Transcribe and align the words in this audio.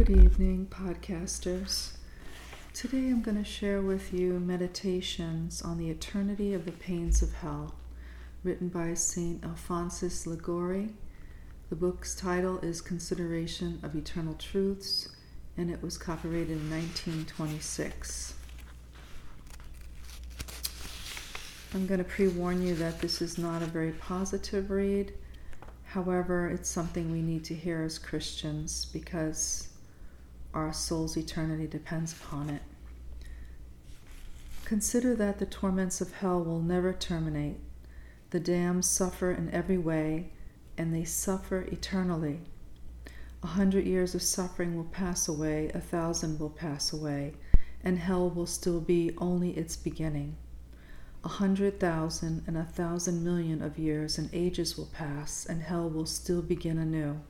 Good 0.00 0.16
evening, 0.16 0.68
podcasters. 0.70 1.90
Today 2.72 3.10
I'm 3.10 3.20
going 3.20 3.36
to 3.36 3.44
share 3.44 3.82
with 3.82 4.14
you 4.14 4.40
meditations 4.40 5.60
on 5.60 5.76
the 5.76 5.90
eternity 5.90 6.54
of 6.54 6.64
the 6.64 6.72
pains 6.72 7.20
of 7.20 7.34
hell, 7.34 7.74
written 8.42 8.70
by 8.70 8.94
St. 8.94 9.44
Alphonsus 9.44 10.26
Liguori. 10.26 10.94
The 11.68 11.76
book's 11.76 12.14
title 12.14 12.60
is 12.60 12.80
Consideration 12.80 13.78
of 13.82 13.94
Eternal 13.94 14.32
Truths, 14.32 15.10
and 15.58 15.70
it 15.70 15.82
was 15.82 15.98
copyrighted 15.98 16.52
in 16.52 16.70
1926. 16.70 18.32
I'm 21.74 21.86
going 21.86 21.98
to 21.98 22.04
pre 22.04 22.28
warn 22.28 22.66
you 22.66 22.74
that 22.76 23.02
this 23.02 23.20
is 23.20 23.36
not 23.36 23.60
a 23.60 23.66
very 23.66 23.92
positive 23.92 24.70
read. 24.70 25.12
However, 25.84 26.48
it's 26.48 26.70
something 26.70 27.12
we 27.12 27.20
need 27.20 27.44
to 27.44 27.54
hear 27.54 27.82
as 27.82 27.98
Christians 27.98 28.86
because 28.86 29.69
our 30.54 30.72
soul's 30.72 31.16
eternity 31.16 31.66
depends 31.66 32.12
upon 32.12 32.50
it. 32.50 32.62
Consider 34.64 35.14
that 35.16 35.38
the 35.38 35.46
torments 35.46 36.00
of 36.00 36.12
hell 36.12 36.42
will 36.42 36.60
never 36.60 36.92
terminate. 36.92 37.58
The 38.30 38.40
damned 38.40 38.84
suffer 38.84 39.32
in 39.32 39.50
every 39.50 39.78
way, 39.78 40.30
and 40.78 40.94
they 40.94 41.04
suffer 41.04 41.62
eternally. 41.62 42.40
A 43.42 43.48
hundred 43.48 43.86
years 43.86 44.14
of 44.14 44.22
suffering 44.22 44.76
will 44.76 44.84
pass 44.84 45.26
away, 45.26 45.70
a 45.74 45.80
thousand 45.80 46.38
will 46.38 46.50
pass 46.50 46.92
away, 46.92 47.34
and 47.82 47.98
hell 47.98 48.30
will 48.30 48.46
still 48.46 48.80
be 48.80 49.12
only 49.18 49.50
its 49.56 49.76
beginning. 49.76 50.36
A 51.24 51.28
hundred 51.28 51.80
thousand 51.80 52.44
and 52.46 52.56
a 52.56 52.64
thousand 52.64 53.24
million 53.24 53.62
of 53.62 53.78
years 53.78 54.18
and 54.18 54.30
ages 54.32 54.76
will 54.76 54.90
pass, 54.92 55.46
and 55.46 55.62
hell 55.62 55.88
will 55.88 56.06
still 56.06 56.42
begin 56.42 56.78
anew 56.78 57.20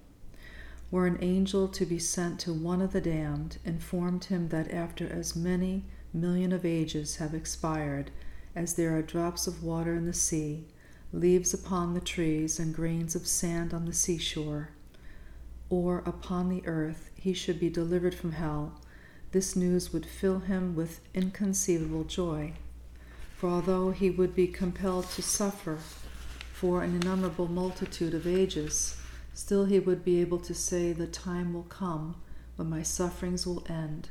were 0.91 1.07
an 1.07 1.19
angel 1.21 1.69
to 1.69 1.87
be 1.87 1.99
sent 1.99 2.41
to 2.41 2.53
one 2.53 2.83
of 2.83 2.93
the 2.93 3.01
damned, 3.01 3.59
informed 3.65 4.25
him 4.25 4.49
that 4.49 4.71
after 4.73 5.09
as 5.09 5.37
many 5.37 5.85
million 6.13 6.53
of 6.53 6.65
ages 6.65 7.17
have 7.17 7.35
expired 7.35 8.11
as 8.57 8.75
there 8.75 8.97
are 8.97 9.03
drops 9.03 9.47
of 9.47 9.63
water 9.63 9.95
in 9.95 10.07
the 10.07 10.13
sea, 10.13 10.65
leaves 11.13 11.55
upon 11.55 11.95
the 11.95 12.01
trees, 12.01 12.59
and 12.59 12.75
grains 12.75 13.15
of 13.15 13.27
sand 13.27 13.73
on 13.73 13.85
the 13.85 13.93
seashore, 13.93 14.71
or 15.69 15.99
upon 15.99 16.49
the 16.49 16.67
earth, 16.67 17.11
he 17.15 17.33
should 17.33 17.61
be 17.61 17.71
delivered 17.71 18.15
from 18.15 18.33
hell, 18.33 18.81
this 19.33 19.55
news 19.55 19.93
would 19.93 20.07
fill 20.07 20.41
him 20.41 20.75
with 20.75 21.01
inconceivable 21.15 22.05
joy. 22.05 22.53
For 23.37 23.49
although 23.49 23.91
he 23.93 24.11
would 24.11 24.35
be 24.35 24.49
compelled 24.49 25.09
to 25.11 25.23
suffer 25.23 25.79
for 26.53 26.83
an 26.83 26.97
innumerable 26.97 27.49
multitude 27.49 28.13
of 28.13 28.27
ages, 28.27 28.97
Still, 29.33 29.65
he 29.67 29.79
would 29.79 30.05
be 30.05 30.21
able 30.21 30.39
to 30.41 30.55
say, 30.55 30.93
The 30.93 31.07
time 31.07 31.53
will 31.53 31.65
come 31.65 32.17
when 32.57 32.69
my 32.69 32.83
sufferings 32.83 33.47
will 33.47 33.65
end. 33.69 34.11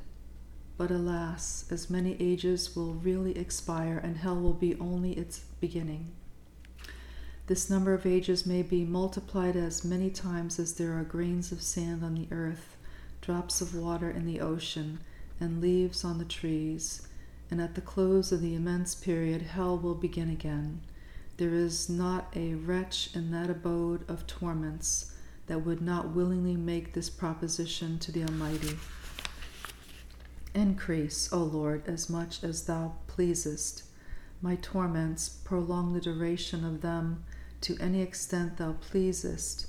But 0.78 0.92
alas, 0.92 1.66
as 1.70 1.90
many 1.90 2.16
ages 2.20 2.76
will 2.76 2.94
really 2.94 3.38
expire, 3.38 3.98
and 3.98 4.18
hell 4.18 4.40
will 4.40 4.54
be 4.54 4.80
only 4.80 5.14
its 5.14 5.40
beginning. 5.60 6.14
This 7.48 7.70
number 7.70 7.94
of 7.94 8.06
ages 8.06 8.46
may 8.46 8.62
be 8.62 8.86
multiplied 8.86 9.56
as 9.56 9.84
many 9.84 10.10
times 10.10 10.60
as 10.60 10.74
there 10.76 10.94
are 10.94 11.04
grains 11.04 11.52
of 11.52 11.62
sand 11.62 12.04
on 12.04 12.16
the 12.16 12.28
earth, 12.32 12.78
drops 13.22 13.60
of 13.60 13.76
water 13.76 14.10
in 14.10 14.26
the 14.26 14.40
ocean, 14.40 15.00
and 15.40 15.60
leaves 15.60 16.06
on 16.06 16.18
the 16.18 16.26
trees. 16.26 17.08
And 17.52 17.60
at 17.60 17.76
the 17.76 17.82
close 17.82 18.32
of 18.32 18.42
the 18.42 18.56
immense 18.56 18.96
period, 18.96 19.42
hell 19.42 19.78
will 19.78 19.96
begin 19.96 20.30
again 20.30 20.82
there 21.40 21.56
is 21.56 21.88
not 21.88 22.28
a 22.36 22.54
wretch 22.54 23.12
in 23.16 23.32
that 23.32 23.50
abode 23.50 24.04
of 24.10 24.28
torments 24.28 25.14
that 25.48 25.66
would 25.66 25.82
not 25.82 26.14
willingly 26.14 26.58
make 26.58 26.92
this 26.92 27.10
proposition 27.10 27.98
to 27.98 28.12
the 28.12 28.22
Almighty. 28.24 28.78
Increase, 30.54 31.32
O 31.32 31.38
Lord, 31.38 31.88
as 31.88 32.10
much 32.10 32.44
as 32.44 32.66
thou 32.66 32.96
pleasest. 33.08 33.84
My 34.42 34.56
torments, 34.56 35.30
prolong 35.30 35.94
the 35.94 36.02
duration 36.02 36.66
of 36.66 36.82
them 36.82 37.24
to 37.62 37.78
any 37.80 38.02
extent 38.02 38.58
thou 38.58 38.74
pleasest, 38.74 39.68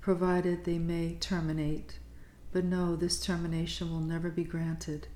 provided 0.00 0.64
they 0.64 0.78
may 0.78 1.16
terminate. 1.20 2.00
But 2.50 2.64
no, 2.64 2.96
this 2.96 3.24
termination 3.24 3.88
will 3.88 4.00
never 4.00 4.30
be 4.30 4.42
granted. 4.42 5.06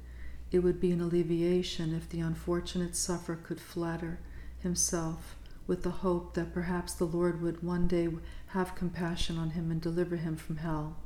It 0.52 0.60
would 0.60 0.80
be 0.80 0.92
an 0.92 1.00
alleviation 1.00 1.92
if 1.92 2.08
the 2.08 2.20
unfortunate 2.20 2.94
sufferer 2.94 3.40
could 3.42 3.60
flatter 3.60 4.20
himself 4.60 5.34
with 5.68 5.82
the 5.82 5.90
hope 5.90 6.34
that 6.34 6.52
perhaps 6.52 6.94
the 6.94 7.04
Lord 7.04 7.40
would 7.40 7.62
one 7.62 7.86
day 7.86 8.08
have 8.48 8.74
compassion 8.74 9.38
on 9.38 9.50
him 9.50 9.70
and 9.70 9.80
deliver 9.80 10.16
him 10.16 10.34
from 10.34 10.56
hell. 10.56 10.96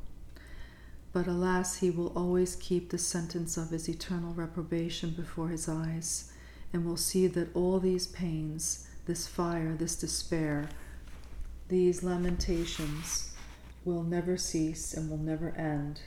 But 1.12 1.27
alas, 1.27 1.77
he 1.77 1.91
will 1.91 2.17
always 2.17 2.56
keep 2.56 2.89
the 2.89 2.97
sentence 2.97 3.59
of 3.59 3.71
his 3.71 3.89
eternal 3.89 4.33
reprobation 4.33 5.11
before 5.11 5.49
his 5.49 5.69
eyes, 5.69 6.33
and 6.72 6.87
will 6.87 6.97
see 6.97 7.27
that 7.27 7.55
all 7.55 7.81
these 7.81 8.06
pains, 8.06 8.89
this 9.05 9.27
fire, 9.27 9.75
this 9.75 9.97
despair, 9.97 10.69
these 11.69 12.03
lamentations 12.03 13.34
will 13.84 14.05
never 14.05 14.37
cease 14.37 14.95
and 14.95 15.11
will 15.11 15.19
never 15.19 15.51
end. 15.56 16.01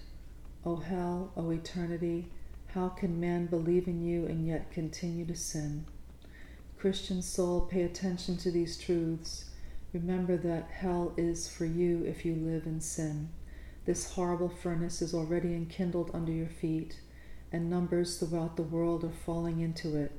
O 0.65 0.77
hell, 0.77 1.31
O 1.35 1.51
eternity, 1.51 2.31
how 2.67 2.87
can 2.87 3.19
man 3.19 3.45
believe 3.47 3.87
in 3.87 4.01
you 4.01 4.25
and 4.25 4.47
yet 4.47 4.71
continue 4.71 5.25
to 5.25 5.35
sin? 5.35 5.85
Christian 6.85 7.23
soul, 7.23 7.61
pay 7.61 7.81
attention 7.81 8.37
to 8.37 8.51
these 8.51 8.77
truths. 8.77 9.45
Remember 9.91 10.37
that 10.37 10.69
hell 10.69 11.15
is 11.17 11.49
for 11.49 11.65
you 11.65 12.03
if 12.03 12.23
you 12.23 12.35
live 12.35 12.67
in 12.67 12.79
sin. 12.79 13.29
This 13.85 14.11
horrible 14.11 14.49
furnace 14.49 15.01
is 15.01 15.11
already 15.11 15.55
enkindled 15.55 16.11
under 16.13 16.31
your 16.31 16.45
feet, 16.47 16.99
and 17.51 17.71
numbers 17.71 18.19
throughout 18.19 18.55
the 18.55 18.61
world 18.61 19.03
are 19.03 19.09
falling 19.25 19.61
into 19.61 19.97
it. 19.97 20.11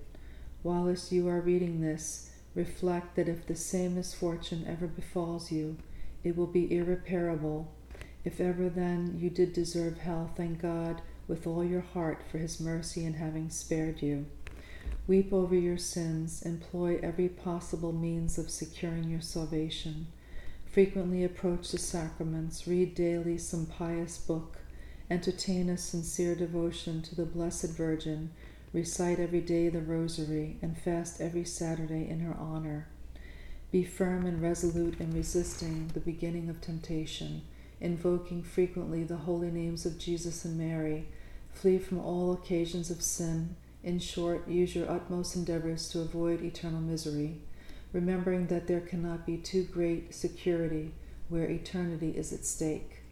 Whilst 0.65 1.13
you 1.13 1.29
are 1.29 1.41
reading 1.41 1.83
this, 1.83 2.31
reflect 2.57 3.15
that 3.15 3.29
if 3.29 3.47
the 3.47 3.55
same 3.55 3.95
misfortune 3.95 4.65
ever 4.67 4.89
befalls 4.89 5.53
you, 5.53 5.77
it 6.25 6.37
will 6.37 6.49
be 6.49 6.77
irreparable. 6.77 7.73
If 8.25 8.41
ever 8.41 8.69
then 8.69 9.17
you 9.21 9.31
did 9.31 9.53
deserve 9.53 9.99
hell, 9.99 10.33
thank 10.35 10.63
God 10.63 11.01
with 11.29 11.47
all 11.47 11.63
your 11.63 11.83
heart 11.83 12.25
for 12.29 12.39
his 12.39 12.59
mercy 12.59 13.05
in 13.05 13.15
having 13.15 13.51
spared 13.51 14.03
you. 14.03 14.27
Weep 15.09 15.33
over 15.33 15.55
your 15.55 15.79
sins, 15.79 16.43
employ 16.43 16.99
every 17.01 17.29
possible 17.29 17.93
means 17.93 18.39
of 18.39 18.51
securing 18.51 19.09
your 19.09 19.21
salvation. 19.21 20.09
Frequently 20.65 21.23
approach 21.23 21.71
the 21.71 21.79
sacraments, 21.79 22.67
read 22.67 22.97
daily 22.97 23.39
some 23.39 23.67
pious 23.67 24.19
book, 24.19 24.59
entertain 25.09 25.71
a 25.71 25.79
sincere 25.79 26.35
devotion 26.35 27.03
to 27.03 27.15
the 27.15 27.25
Blessed 27.25 27.71
Virgin, 27.71 28.33
recite 28.73 29.21
every 29.21 29.41
day 29.41 29.69
the 29.69 29.81
Rosary, 29.81 30.59
and 30.61 30.77
fast 30.77 31.21
every 31.21 31.45
Saturday 31.45 32.09
in 32.09 32.19
her 32.19 32.35
honor. 32.35 32.89
Be 33.71 33.85
firm 33.85 34.27
and 34.27 34.43
resolute 34.43 34.99
in 34.99 35.15
resisting 35.15 35.87
the 35.95 36.01
beginning 36.01 36.49
of 36.49 36.61
temptation, 36.61 37.43
invoking 37.81 38.43
frequently 38.43 39.05
the 39.05 39.19
holy 39.19 39.53
names 39.53 39.87
of 39.87 40.01
Jesus 40.01 40.45
and 40.45 40.59
Mary. 40.59 41.07
Flee 41.53 41.79
from 41.79 42.01
all 42.01 42.33
occasions 42.33 42.91
of 42.91 43.01
sin 43.03 43.55
in 43.87 44.01
short, 44.01 44.49
use 44.49 44.75
your 44.75 44.91
utmost 44.91 45.37
endeavors 45.37 45.89
to 45.89 46.01
avoid 46.01 46.43
eternal 46.43 46.81
misery, 46.81 47.37
remembering 47.93 48.49
that 48.49 48.67
there 48.67 48.81
cannot 48.81 49.25
be 49.25 49.37
too 49.37 49.63
great 49.63 50.13
security 50.13 50.91
where 51.29 51.49
eternity 51.49 52.11
is 52.11 52.33
at 52.33 52.45
stake. 52.45 53.03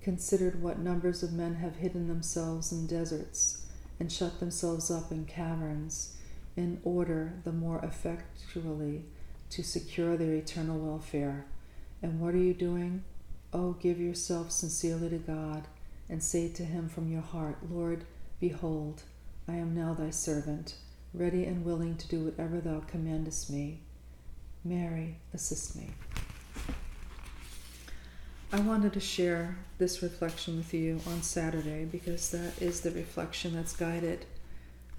Considered 0.00 0.62
what 0.62 0.78
numbers 0.78 1.24
of 1.24 1.32
men 1.32 1.56
have 1.56 1.74
hidden 1.74 2.06
themselves 2.06 2.70
in 2.70 2.86
deserts 2.86 3.66
and 3.98 4.12
shut 4.12 4.38
themselves 4.38 4.92
up 4.92 5.10
in 5.10 5.24
caverns 5.24 6.16
in 6.56 6.80
order 6.84 7.32
the 7.42 7.52
more 7.52 7.80
effectually 7.84 9.02
to 9.50 9.64
secure 9.64 10.16
their 10.16 10.34
eternal 10.34 10.78
welfare. 10.78 11.46
And 12.00 12.20
what 12.20 12.34
are 12.34 12.38
you 12.38 12.54
doing? 12.54 13.02
Oh, 13.52 13.72
give 13.72 13.98
yourself 13.98 14.52
sincerely 14.52 15.08
to 15.08 15.18
God 15.18 15.66
and 16.08 16.22
say 16.22 16.48
to 16.50 16.64
Him 16.64 16.88
from 16.88 17.10
your 17.10 17.22
heart, 17.22 17.58
Lord, 17.68 18.04
behold, 18.38 19.02
I 19.48 19.54
am 19.54 19.74
now 19.74 19.94
thy 19.94 20.10
servant, 20.10 20.76
ready 21.12 21.44
and 21.44 21.64
willing 21.64 21.96
to 21.96 22.08
do 22.08 22.24
whatever 22.24 22.60
thou 22.60 22.80
commandest 22.80 23.50
me. 23.50 23.80
Mary, 24.64 25.16
assist 25.34 25.74
me. 25.74 25.90
I 28.52 28.60
wanted 28.60 28.92
to 28.92 29.00
share 29.00 29.56
this 29.78 30.02
reflection 30.02 30.58
with 30.58 30.72
you 30.72 31.00
on 31.06 31.22
Saturday 31.22 31.86
because 31.86 32.30
that 32.30 32.60
is 32.60 32.82
the 32.82 32.90
reflection 32.90 33.54
that's 33.54 33.74
guided 33.74 34.26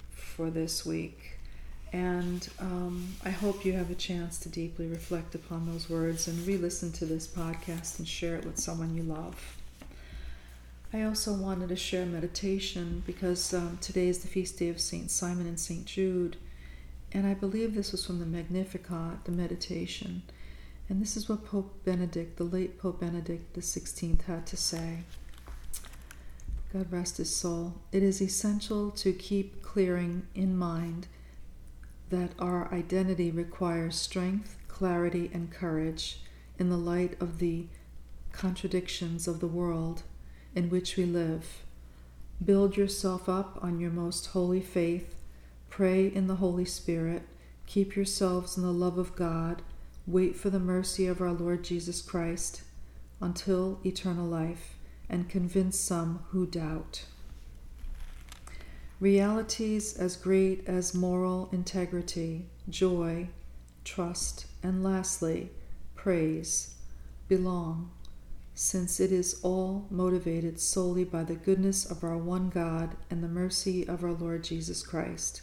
for 0.10 0.50
this 0.50 0.86
week. 0.86 1.40
And 1.94 2.50
um, 2.60 3.16
I 3.24 3.30
hope 3.30 3.64
you 3.64 3.74
have 3.74 3.92
a 3.92 3.96
chance 3.96 4.40
to 4.40 4.50
deeply 4.50 4.88
reflect 4.88 5.36
upon 5.36 5.68
those 5.68 5.90
words 5.90 6.28
and 6.28 6.46
re 6.46 6.58
listen 6.58 6.92
to 6.94 7.06
this 7.06 7.28
podcast 7.28 8.00
and 8.00 8.08
share 8.08 8.36
it 8.36 8.44
with 8.44 8.58
someone 8.58 8.96
you 8.96 9.04
love. 9.04 9.58
I 10.96 11.02
also 11.02 11.34
wanted 11.34 11.70
to 11.70 11.76
share 11.76 12.06
meditation 12.06 13.02
because 13.08 13.52
um, 13.52 13.80
today 13.82 14.10
is 14.10 14.20
the 14.20 14.28
feast 14.28 14.60
day 14.60 14.70
of 14.70 14.80
Saint 14.80 15.10
Simon 15.10 15.48
and 15.48 15.60
Saint 15.60 15.86
Jude, 15.86 16.38
and 17.12 17.26
I 17.26 17.34
believe 17.34 17.74
this 17.74 17.92
was 17.92 18.06
from 18.06 18.20
the 18.20 18.28
Magnificat, 18.28 19.26
the 19.26 19.32
meditation. 19.32 20.22
And 20.88 21.02
this 21.02 21.18
is 21.18 21.28
what 21.28 21.46
Pope 21.46 21.84
Benedict, 21.84 22.38
the 22.38 22.44
late 22.44 22.78
Pope 22.78 23.00
Benedict 23.00 23.56
XVI, 23.58 24.22
had 24.22 24.46
to 24.46 24.56
say 24.56 25.00
God 26.72 26.92
rest 26.92 27.18
his 27.18 27.36
soul, 27.36 27.74
it 27.92 28.04
is 28.04 28.22
essential 28.22 28.92
to 28.92 29.14
keep 29.14 29.64
clearing 29.64 30.28
in 30.36 30.56
mind 30.56 31.08
that 32.12 32.34
our 32.38 32.72
identity 32.72 33.32
requires 33.32 33.96
strength, 33.96 34.58
clarity, 34.68 35.32
and 35.34 35.50
courage 35.50 36.20
in 36.60 36.70
the 36.70 36.78
light 36.78 37.20
of 37.20 37.40
the 37.40 37.66
contradictions 38.32 39.28
of 39.28 39.40
the 39.40 39.48
world 39.48 40.04
in 40.56 40.70
which 40.70 40.98
we 40.98 41.06
live. 41.06 41.64
Build 42.44 42.76
yourself 42.78 43.30
up 43.30 43.58
on 43.62 43.80
your 43.80 43.92
most 43.92 44.28
holy 44.28 44.62
faith, 44.62 45.16
pray 45.70 46.08
in 46.08 46.28
the 46.28 46.36
Holy 46.36 46.66
Spirit, 46.66 47.24
keep 47.66 47.96
yourselves 47.96 48.58
in 48.58 48.64
the 48.64 48.72
love 48.72 48.98
of 48.98 49.16
God, 49.16 49.62
wait 50.06 50.36
for 50.36 50.50
the 50.50 50.60
mercy 50.60 51.08
of 51.08 51.22
our 51.22 51.32
Lord 51.32 51.64
Jesus 51.64 52.02
Christ 52.02 52.64
until 53.22 53.80
eternal 53.86 54.28
life, 54.28 54.76
and 55.10 55.30
convince 55.30 55.80
some 55.80 56.24
who 56.30 56.46
doubt. 56.46 57.06
Realities 59.00 59.98
as 59.98 60.16
great 60.16 60.68
as 60.68 60.94
moral 60.94 61.50
integrity, 61.52 62.46
joy, 62.70 63.28
trust, 63.84 64.46
and 64.62 64.84
lastly, 64.84 65.50
praise 65.96 66.76
belong 67.28 67.92
since 68.56 69.00
it 69.00 69.12
is 69.12 69.40
all 69.42 69.88
motivated 69.90 70.60
solely 70.60 71.04
by 71.04 71.24
the 71.24 71.36
goodness 71.36 71.90
of 71.90 72.04
our 72.04 72.18
one 72.18 72.50
God 72.50 72.96
and 73.10 73.24
the 73.24 73.28
mercy 73.28 73.88
of 73.88 74.04
our 74.04 74.12
Lord 74.12 74.44
Jesus 74.44 74.84
Christ. 74.84 75.42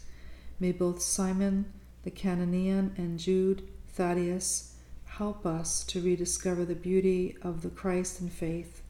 May 0.61 0.73
both 0.73 1.03
Simon 1.03 1.73
the 2.03 2.11
Cananean 2.11 2.95
and 2.97 3.19
Jude 3.19 3.69
Thaddeus 3.89 4.75
help 5.05 5.45
us 5.45 5.83
to 5.85 6.01
rediscover 6.01 6.65
the 6.65 6.75
beauty 6.75 7.37
of 7.43 7.63
the 7.63 7.69
Christ 7.69 8.21
and 8.21 8.33
faith 8.33 8.83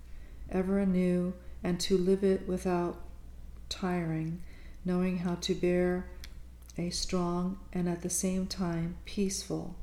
ever 0.51 0.79
anew 0.79 1.33
and 1.65 1.81
to 1.81 1.97
live 1.97 2.23
it 2.23 2.47
without 2.47 3.01
tiring, 3.69 4.43
knowing 4.85 5.19
how 5.19 5.37
to 5.37 5.55
bear 5.55 6.07
a 6.77 6.91
strong 6.91 7.59
and 7.73 7.89
at 7.89 8.03
the 8.03 8.11
same 8.11 8.47
time 8.47 8.97
peaceful 9.05 9.77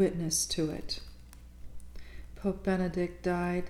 witness 0.00 0.46
to 0.46 0.70
it. 0.70 0.98
Pope 2.34 2.64
Benedict 2.64 3.22
died 3.22 3.64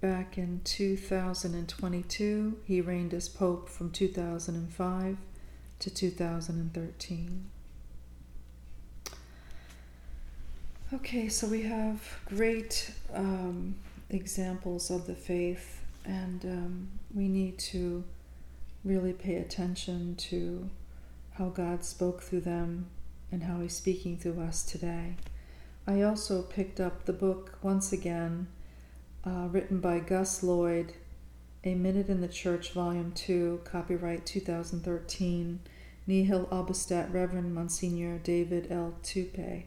back 0.00 0.38
in 0.38 0.60
2022. 0.62 2.58
He 2.64 2.80
reigned 2.80 3.12
as 3.12 3.28
Pope 3.28 3.68
from 3.68 3.90
2005 3.90 5.16
to 5.80 5.90
2013. 5.90 7.46
Okay, 10.94 11.28
so 11.28 11.48
we 11.48 11.62
have 11.62 12.20
great 12.26 12.92
um, 13.12 13.74
examples 14.10 14.92
of 14.92 15.08
the 15.08 15.16
faith, 15.16 15.82
and 16.04 16.44
um, 16.44 16.88
we 17.12 17.26
need 17.26 17.58
to 17.58 18.04
really 18.84 19.12
pay 19.12 19.38
attention 19.38 20.14
to 20.14 20.70
how 21.32 21.48
God 21.48 21.84
spoke 21.84 22.22
through 22.22 22.42
them 22.42 22.86
and 23.32 23.44
how 23.44 23.60
He's 23.60 23.74
speaking 23.74 24.16
through 24.16 24.40
us 24.40 24.62
today. 24.62 25.16
I 25.86 26.02
also 26.02 26.42
picked 26.42 26.80
up 26.80 27.04
the 27.04 27.12
book 27.12 27.58
once 27.62 27.92
again, 27.92 28.46
uh, 29.24 29.48
written 29.50 29.80
by 29.80 29.98
Gus 30.00 30.42
Lloyd, 30.42 30.92
A 31.64 31.74
Minute 31.74 32.08
in 32.08 32.20
the 32.20 32.28
Church, 32.28 32.72
Volume 32.72 33.12
2, 33.12 33.62
copyright 33.64 34.26
2013, 34.26 35.60
Nihil 36.06 36.46
Obstat 36.46 37.12
Reverend 37.12 37.54
Monsignor 37.54 38.18
David 38.18 38.70
L. 38.70 38.94
Toups, 39.02 39.64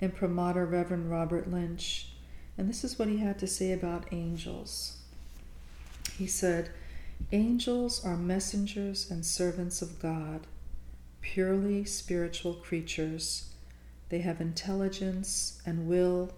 Imprimatur 0.00 0.66
Reverend 0.66 1.10
Robert 1.10 1.50
Lynch. 1.50 2.08
And 2.56 2.68
this 2.68 2.84
is 2.84 2.98
what 2.98 3.08
he 3.08 3.18
had 3.18 3.38
to 3.40 3.46
say 3.46 3.72
about 3.72 4.12
angels. 4.12 4.98
He 6.16 6.26
said, 6.26 6.70
Angels 7.32 8.04
are 8.04 8.16
messengers 8.16 9.10
and 9.10 9.24
servants 9.24 9.82
of 9.82 10.00
God 10.00 10.46
purely 11.24 11.84
spiritual 11.84 12.54
creatures. 12.54 13.50
They 14.10 14.18
have 14.18 14.42
intelligence 14.42 15.60
and 15.66 15.88
will, 15.88 16.30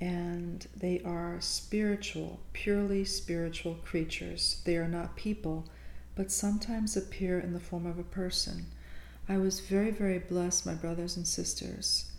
and 0.00 0.66
they 0.74 1.00
are 1.04 1.36
spiritual, 1.40 2.40
purely 2.54 3.04
spiritual 3.04 3.74
creatures. 3.84 4.62
They 4.64 4.76
are 4.76 4.88
not 4.88 5.14
people, 5.14 5.66
but 6.16 6.32
sometimes 6.32 6.96
appear 6.96 7.38
in 7.38 7.52
the 7.52 7.60
form 7.60 7.86
of 7.86 7.98
a 7.98 8.02
person. 8.02 8.66
I 9.28 9.36
was 9.36 9.60
very, 9.60 9.90
very 9.90 10.18
blessed, 10.18 10.64
my 10.64 10.74
brothers 10.74 11.16
and 11.16 11.28
sisters. 11.28 12.10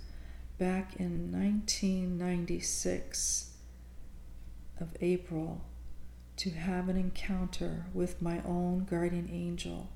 Back 0.59 0.95
in 0.97 1.31
1996 1.31 3.55
of 4.79 4.89
April, 5.01 5.61
to 6.37 6.51
have 6.51 6.87
an 6.87 6.97
encounter 6.97 7.87
with 7.93 8.21
my 8.21 8.41
own 8.45 8.85
guardian 8.85 9.27
angel 9.31 9.89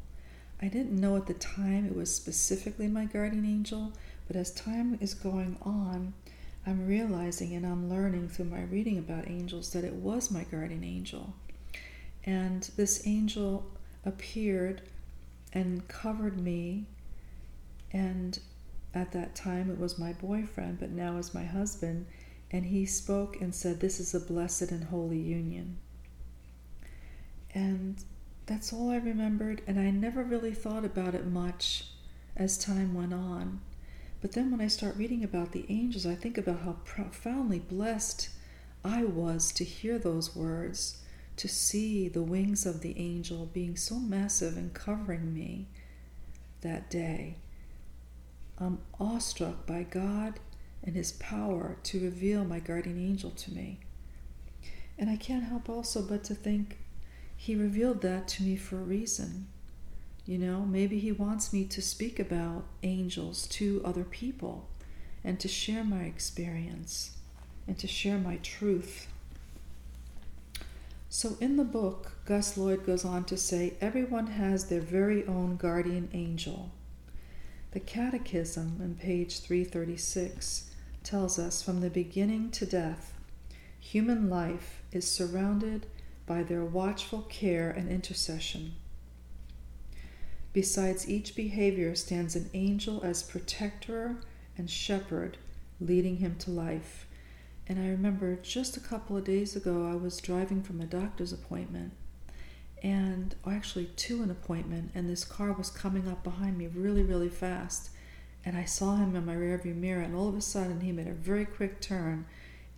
I 0.62 0.68
didn't 0.68 1.00
know 1.00 1.18
at 1.18 1.28
the 1.28 1.34
time 1.34 1.86
it 1.86 1.96
was 1.96 2.14
specifically 2.14 2.88
my 2.88 3.06
guardian 3.06 3.46
angel, 3.46 3.92
but 4.28 4.36
as 4.36 4.52
time 4.52 4.98
is 5.02 5.14
going 5.14 5.58
on, 5.62 6.14
I'm 6.66 6.88
realizing 6.88 7.54
and 7.54 7.66
I'm 7.66 7.90
learning 7.90 8.30
through 8.30 8.46
my 8.46 8.64
reading 8.64 8.98
about 8.98 9.28
angels 9.28 9.72
that 9.74 9.84
it 9.84 9.94
was 9.94 10.32
my 10.32 10.44
guardian 10.46 10.84
angel. 10.84 11.34
And 12.24 12.64
this 12.76 13.06
angel 13.06 13.66
appeared 14.04 14.82
and 15.54 15.88
covered 15.88 16.40
me, 16.40 16.86
and 17.92 18.40
at 18.94 19.12
that 19.12 19.36
time 19.36 19.70
it 19.70 19.80
was 19.80 20.00
my 20.00 20.14
boyfriend, 20.14 20.80
but 20.80 20.90
now 20.90 21.18
is 21.18 21.34
my 21.34 21.44
husband, 21.44 22.08
and 22.50 22.66
he 22.66 22.86
spoke 22.86 23.40
and 23.42 23.54
said, 23.54 23.80
This 23.80 24.00
is 24.00 24.16
a 24.16 24.20
blessed 24.20 24.72
and 24.72 24.86
holy 24.86 25.20
union. 25.20 25.78
And 27.54 28.04
that's 28.46 28.72
all 28.72 28.92
I 28.92 28.98
remembered, 28.98 29.62
and 29.66 29.80
I 29.80 29.90
never 29.90 30.24
really 30.24 30.54
thought 30.54 30.86
about 30.86 31.16
it 31.16 31.26
much 31.26 31.86
as 32.36 32.58
time 32.58 32.94
went 32.94 33.14
on. 33.14 33.62
But 34.22 34.34
then 34.34 34.52
when 34.52 34.62
I 34.62 34.68
start 34.68 34.98
reading 34.98 35.24
about 35.24 35.52
the 35.52 35.66
angels, 35.70 36.06
I 36.06 36.16
think 36.16 36.38
about 36.38 36.62
how 36.62 36.78
profoundly 36.84 37.60
blessed 37.60 38.30
I 38.84 39.04
was 39.04 39.52
to 39.54 39.64
hear 39.64 39.98
those 39.98 40.36
words, 40.36 41.02
to 41.38 41.48
see 41.48 42.08
the 42.08 42.22
wings 42.22 42.66
of 42.66 42.82
the 42.82 42.98
angel 43.00 43.50
being 43.52 43.76
so 43.76 43.96
massive 43.96 44.58
and 44.58 44.74
covering 44.74 45.34
me 45.34 45.68
that 46.62 46.90
day. 46.90 47.38
I'm 48.58 48.80
awestruck 49.00 49.66
by 49.66 49.84
God 49.84 50.40
and 50.84 50.96
His 50.96 51.14
power 51.14 51.78
to 51.84 52.00
reveal 52.00 52.46
my 52.46 52.60
guardian 52.60 52.98
angel 52.98 53.32
to 53.32 53.54
me. 53.54 53.80
And 54.98 55.10
I 55.10 55.18
can't 55.18 55.44
help 55.44 55.68
also 55.68 56.02
but 56.02 56.24
to 56.26 56.36
think 56.36 56.78
he 57.46 57.56
revealed 57.56 58.02
that 58.02 58.28
to 58.28 58.42
me 58.42 58.56
for 58.56 58.78
a 58.78 58.84
reason. 58.84 59.46
You 60.26 60.40
know, 60.40 60.62
maybe 60.62 60.98
He 60.98 61.12
wants 61.12 61.54
me 61.54 61.64
to 61.66 61.80
speak 61.80 62.20
about 62.20 62.66
angels 62.82 63.46
to 63.50 63.84
other 63.86 64.04
people 64.04 64.68
and 65.24 65.40
to 65.40 65.48
share 65.48 65.84
my 65.84 66.06
experience 66.06 67.18
and 67.68 67.78
to 67.78 67.86
share 67.86 68.18
my 68.18 68.38
truth. 68.38 69.06
So, 71.08 71.38
in 71.40 71.56
the 71.56 71.64
book, 71.64 72.14
Gus 72.26 72.58
Lloyd 72.58 72.84
goes 72.84 73.06
on 73.06 73.26
to 73.26 73.38
say 73.38 73.76
everyone 73.80 74.26
has 74.26 74.66
their 74.66 74.82
very 74.82 75.24
own 75.28 75.56
guardian 75.56 76.10
angel. 76.14 76.72
The 77.74 77.80
Catechism 77.80 78.80
on 78.82 78.96
page 78.96 79.42
336 79.42 80.72
tells 81.04 81.38
us 81.38 81.62
from 81.62 81.82
the 81.82 81.92
beginning 81.92 82.50
to 82.54 82.66
death, 82.66 83.14
human 83.80 84.32
life 84.32 84.82
is 84.92 85.08
surrounded 85.08 85.86
by 86.26 86.44
their 86.44 86.64
watchful 86.64 87.22
care 87.24 87.70
and 87.70 87.90
intercession. 87.90 88.74
Besides 90.54 91.10
each 91.10 91.36
behavior 91.36 91.96
stands 91.96 92.36
an 92.36 92.50
angel 92.54 93.02
as 93.04 93.22
protector 93.22 94.16
and 94.58 94.70
shepherd, 94.70 95.38
leading 95.82 96.18
him 96.18 96.38
to 96.40 96.52
life. 96.52 97.08
And 97.68 97.80
I 97.80 97.90
remember 97.90 98.36
just 98.38 98.78
a 98.78 98.80
couple 98.80 99.18
of 99.18 99.26
days 99.26 99.56
ago, 99.56 99.86
I 99.92 99.96
was 99.96 100.22
driving 100.22 100.64
from 100.64 100.80
a 100.80 100.86
doctor's 100.86 101.34
appointment, 101.34 101.92
and 102.82 103.36
oh, 103.44 103.52
actually 103.52 103.86
to 103.86 104.22
an 104.22 104.30
appointment, 104.32 104.92
and 104.94 105.10
this 105.10 105.26
car 105.26 105.52
was 105.52 105.70
coming 105.70 106.08
up 106.08 106.24
behind 106.24 106.58
me 106.58 106.68
really, 106.68 107.04
really 107.04 107.30
fast. 107.30 107.90
And 108.46 108.56
I 108.56 108.66
saw 108.66 108.96
him 108.96 109.16
in 109.16 109.26
my 109.26 109.36
rearview 109.36 109.76
mirror, 109.76 110.04
and 110.04 110.16
all 110.16 110.30
of 110.30 110.36
a 110.36 110.42
sudden, 110.42 110.82
he 110.82 110.92
made 110.92 111.08
a 111.08 111.14
very 111.14 111.46
quick 111.46 111.82
turn 111.82 112.28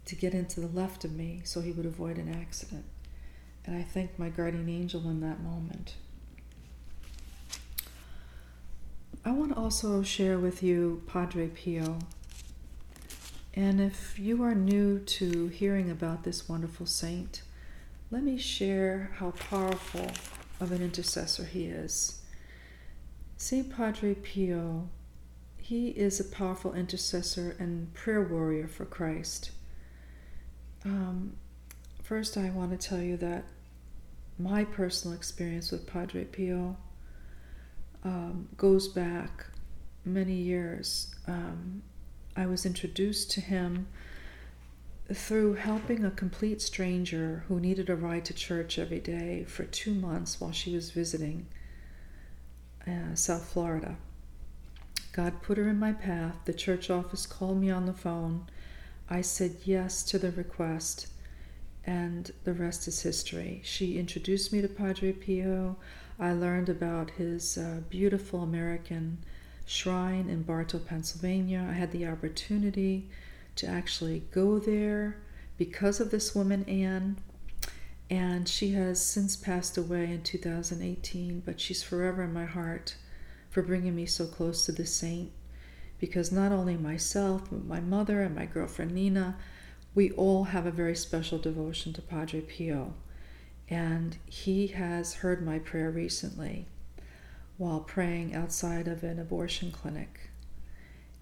to 0.06 0.16
get 0.16 0.34
into 0.34 0.62
the 0.62 0.68
left 0.68 1.04
of 1.04 1.12
me 1.12 1.42
so 1.44 1.60
he 1.60 1.74
would 1.74 1.86
avoid 1.86 2.18
an 2.18 2.34
accident. 2.34 2.86
And 3.68 3.76
I 3.76 3.84
thank 3.84 4.18
my 4.18 4.30
guardian 4.30 4.70
angel 4.70 5.10
in 5.10 5.20
that 5.20 5.44
moment. 5.44 5.96
I 9.26 9.32
want 9.32 9.52
to 9.52 9.60
also 9.60 10.02
share 10.04 10.40
with 10.40 10.64
you 10.64 11.04
Padre 11.06 11.50
Pio. 11.50 12.00
And 13.54 13.82
if 13.82 14.18
you 14.18 14.42
are 14.42 14.56
new 14.56 15.00
to 15.00 15.48
hearing 15.48 15.92
about 15.92 16.24
this 16.24 16.48
wonderful 16.48 16.86
saint, 16.86 17.42
let 18.10 18.24
me 18.24 18.38
share 18.38 19.12
how 19.16 19.32
powerful 19.32 20.12
of 20.62 20.72
an 20.72 20.82
intercessor 20.82 21.44
he 21.44 21.66
is. 21.66 22.22
St. 23.36 23.70
Padre 23.70 24.16
Pio, 24.16 24.88
he 25.58 25.90
is 25.90 26.22
a 26.22 26.24
powerful 26.24 26.74
intercessor 26.74 27.58
and 27.60 27.94
prayer 27.94 28.22
warrior 28.22 28.70
for 28.70 28.86
Christ. 28.86 29.52
Um, 30.86 31.34
first, 32.02 32.38
I 32.38 32.50
want 32.50 32.72
to 32.72 32.78
tell 32.78 33.02
you 33.02 33.18
that 33.18 33.44
my 34.39 34.63
personal 34.63 35.15
experience 35.15 35.72
with 35.72 35.88
Padre 35.88 36.25
Pio 36.25 36.77
um, 38.03 38.48
goes 38.58 38.88
back 38.88 39.46
many 40.06 40.34
years. 40.34 41.13
Um, 41.27 41.82
I 42.36 42.46
was 42.46 42.65
introduced 42.65 43.32
to 43.32 43.41
him 43.41 43.88
through 45.13 45.53
helping 45.53 46.03
a 46.03 46.12
complete 46.12 46.62
stranger 46.62 47.44
who 47.48 47.60
needed 47.60 47.89
a 47.89 47.96
ride 47.96 48.25
to 48.25 48.34
church 48.34 48.77
every 48.77 49.00
day 49.00 49.46
for 49.46 49.63
two 49.63 49.94
months 49.94 50.39
while 50.39 50.51
she 50.51 50.75
was 50.75 50.91
visiting 50.91 51.48
uh, 52.86 53.15
South 53.15 53.50
Florida. 53.50 53.98
God 55.13 55.41
put 55.41 55.58
her 55.58 55.67
in 55.67 55.79
my 55.79 55.94
path. 55.94 56.36
The 56.46 56.53
church 56.53 56.89
office 56.89 57.25
called 57.25 57.60
me 57.60 57.72
on 57.72 57.86
the 57.86 57.94
phone. 57.94 58.48
I 59.10 59.22
said 59.22 59.56
yes 59.63 60.03
to 60.03 60.20
the 60.20 60.32
request, 60.32 61.08
and 61.88 62.32
the 62.44 62.53
rest 62.53 62.88
is 62.89 63.01
history. 63.01 63.62
She 63.63 63.98
introduced 63.98 64.51
me 64.51 64.62
to 64.62 64.67
Padre 64.67 65.13
Pio. 65.13 65.77
I 66.20 66.34
learned 66.34 66.67
about 66.67 67.12
his 67.12 67.58
uh, 67.58 67.79
beautiful 67.89 68.41
American 68.44 69.20
shrine 69.65 70.29
in 70.29 70.44
Barto, 70.44 70.79
Pennsylvania. 70.79 71.65
I 71.67 71.74
had 71.74 71.94
the 71.94 72.06
opportunity 72.06 73.10
to 73.56 73.67
actually 73.67 74.24
go 74.32 74.60
there 74.60 75.17
because 75.58 76.01
of 76.01 76.12
this 76.12 76.36
woman, 76.36 76.65
Anne. 76.65 77.17
And 78.10 78.48
she 78.50 78.72
has 78.72 79.03
since 79.03 79.38
passed 79.38 79.77
away 79.77 80.12
in 80.12 80.24
2018, 80.24 81.41
but 81.46 81.60
she's 81.60 81.84
forever 81.84 82.24
in 82.24 82.34
my 82.34 82.46
heart 82.46 82.96
for 83.50 83.62
bringing 83.62 83.96
me 83.96 84.06
so 84.06 84.25
close 84.25 84.65
to 84.65 84.72
the 84.74 84.86
saint. 84.86 85.32
Because 86.00 86.32
not 86.32 86.51
only 86.51 86.75
myself, 86.75 87.44
but 87.50 87.65
my 87.65 87.79
mother 87.79 88.22
and 88.22 88.36
my 88.36 88.46
girlfriend 88.46 88.91
Nina, 88.91 89.38
we 89.98 90.12
all 90.12 90.44
have 90.44 90.68
a 90.68 90.72
very 90.72 90.96
special 90.96 91.39
devotion 91.39 91.92
to 91.92 92.04
Padre 92.04 92.39
Pio. 92.39 92.94
And 93.68 94.16
he 94.27 94.68
has 94.68 95.16
heard 95.16 95.44
my 95.44 95.58
prayer 95.58 95.89
recently 95.89 96.68
while 97.58 97.80
praying 97.80 98.36
outside 98.36 98.88
of 98.88 99.04
an 99.04 99.18
abortion 99.18 99.72
clinic 99.72 100.30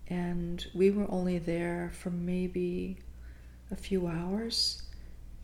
and 0.08 0.68
we 0.76 0.92
were 0.92 1.10
only 1.10 1.38
there 1.38 1.90
for 1.94 2.10
maybe 2.10 2.98
a 3.72 3.78
few 3.78 4.08
hours. 4.08 4.84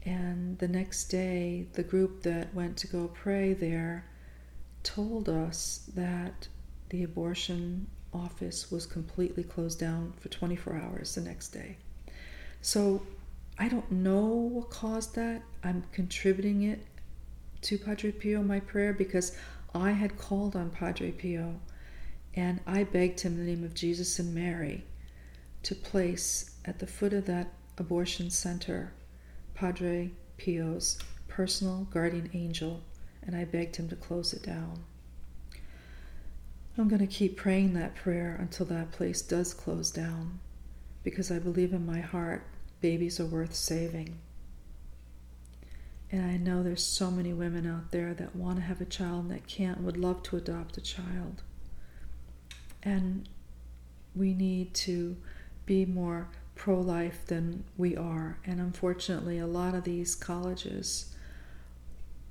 And 0.03 0.57
the 0.59 0.67
next 0.67 1.05
day, 1.05 1.67
the 1.71 1.83
group 1.83 2.23
that 2.23 2.53
went 2.53 2.75
to 2.79 2.88
go 2.88 3.07
pray 3.07 3.53
there 3.53 4.05
told 4.83 5.29
us 5.29 5.89
that 5.95 6.50
the 6.89 7.03
abortion 7.03 7.88
office 8.13 8.69
was 8.69 8.85
completely 8.85 9.43
closed 9.43 9.79
down 9.79 10.11
for 10.19 10.27
24 10.27 10.75
hours 10.75 11.15
the 11.15 11.21
next 11.21 11.50
day. 11.50 11.77
So 12.61 13.01
I 13.58 13.67
don't 13.67 13.91
know 13.91 14.25
what 14.25 14.70
caused 14.70 15.15
that. 15.15 15.43
I'm 15.63 15.84
contributing 15.91 16.63
it 16.63 16.86
to 17.62 17.77
Padre 17.77 18.12
Pio, 18.12 18.41
my 18.41 18.60
prayer, 18.60 18.93
because 18.93 19.36
I 19.74 19.91
had 19.91 20.17
called 20.17 20.55
on 20.55 20.72
Padre 20.72 21.12
Pio 21.12 21.60
and 22.34 22.62
I 22.65 22.84
begged 22.84 23.22
him 23.22 23.34
in 23.34 23.46
the 23.46 23.51
name 23.51 23.63
of 23.63 23.74
Jesus 23.74 24.20
and 24.20 24.34
Mary 24.34 24.86
to 25.63 25.75
place 25.75 26.55
at 26.65 26.79
the 26.79 26.88
foot 26.88 27.13
of 27.13 27.25
that 27.25 27.53
abortion 27.77 28.29
center 28.29 28.93
Padre 29.53 30.12
Pio's 30.38 30.98
personal 31.27 31.88
guardian 31.91 32.29
angel, 32.34 32.81
and 33.22 33.36
I 33.36 33.46
begged 33.46 33.75
him 33.75 33.89
to 33.89 33.96
close 33.96 34.34
it 34.34 34.43
down. 34.43 34.84
I'm 36.77 36.88
going 36.88 37.00
to 37.00 37.08
keep 37.08 37.38
praying 37.38 37.74
that 37.74 37.96
prayer 37.96 38.36
until 38.39 38.65
that 38.67 38.91
place 38.91 39.22
does 39.22 39.53
close 39.53 39.91
down 39.91 40.39
because 41.03 41.31
I 41.31 41.39
believe 41.39 41.74
in 41.74 41.86
my 41.86 42.00
heart 42.00 42.46
babies 42.81 43.19
are 43.19 43.25
worth 43.25 43.55
saving. 43.55 44.17
And 46.11 46.25
I 46.25 46.35
know 46.35 46.61
there's 46.61 46.83
so 46.83 47.09
many 47.09 47.31
women 47.31 47.65
out 47.65 47.91
there 47.91 48.13
that 48.15 48.35
want 48.35 48.57
to 48.57 48.63
have 48.63 48.81
a 48.81 48.85
child 48.85 49.23
and 49.23 49.31
that 49.31 49.47
can't, 49.47 49.81
would 49.81 49.95
love 49.95 50.23
to 50.23 50.38
adopt 50.38 50.77
a 50.77 50.81
child. 50.81 51.41
And 52.83 53.29
we 54.13 54.33
need 54.33 54.73
to 54.73 55.15
be 55.65 55.85
more 55.85 56.27
pro 56.55 56.81
life 56.81 57.25
than 57.27 57.63
we 57.77 57.95
are. 57.95 58.39
And 58.45 58.59
unfortunately, 58.59 59.39
a 59.39 59.47
lot 59.47 59.73
of 59.73 59.85
these 59.85 60.15
colleges 60.15 61.15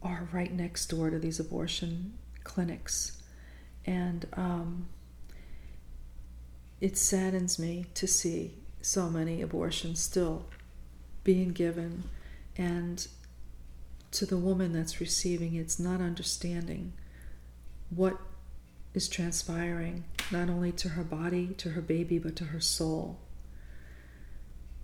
are 0.03 0.29
right 0.31 0.53
next 0.53 0.87
door 0.87 1.09
to 1.09 1.19
these 1.19 1.41
abortion 1.41 2.15
clinics. 2.45 3.23
And 3.87 4.27
um, 4.35 4.89
it 6.83 6.99
saddens 6.99 7.59
me 7.59 7.87
to 7.95 8.07
see 8.07 8.60
so 8.83 9.09
many 9.09 9.43
abortions 9.43 10.01
still 10.01 10.47
being 11.25 11.51
given. 11.51 12.05
And 12.57 13.07
to 14.13 14.27
the 14.27 14.37
woman 14.37 14.73
that's 14.73 15.01
receiving, 15.01 15.55
it's 15.55 15.79
not 15.79 16.01
understanding 16.01 16.93
what 17.91 18.19
is 18.95 19.09
transpiring, 19.09 20.05
not 20.31 20.49
only 20.49 20.73
to 20.73 20.91
her 20.91 21.05
body, 21.05 21.49
to 21.59 21.71
her 21.71 21.81
baby, 21.81 22.19
but 22.19 22.37
to 22.37 22.45
her 22.45 22.61
soul. 22.61 23.19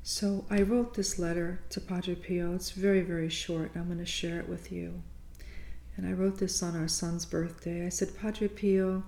So 0.03 0.45
I 0.49 0.63
wrote 0.63 0.95
this 0.95 1.19
letter 1.19 1.61
to 1.71 1.81
Padre 1.81 2.15
Pio. 2.15 2.55
It's 2.55 2.71
very, 2.71 3.01
very 3.01 3.29
short. 3.29 3.73
I'm 3.75 3.87
going 3.87 3.99
to 3.99 4.07
share 4.07 4.39
it 4.39 4.49
with 4.49 4.71
you. 4.71 5.03
And 5.97 6.07
I 6.07 6.13
wrote 6.13 6.39
this 6.39 6.63
on 6.63 6.77
our 6.77 6.87
son's 6.87 7.27
birthday. 7.27 7.85
I 7.85 7.89
said, 7.89 8.17
Padre 8.17 8.47
Pio, 8.47 9.03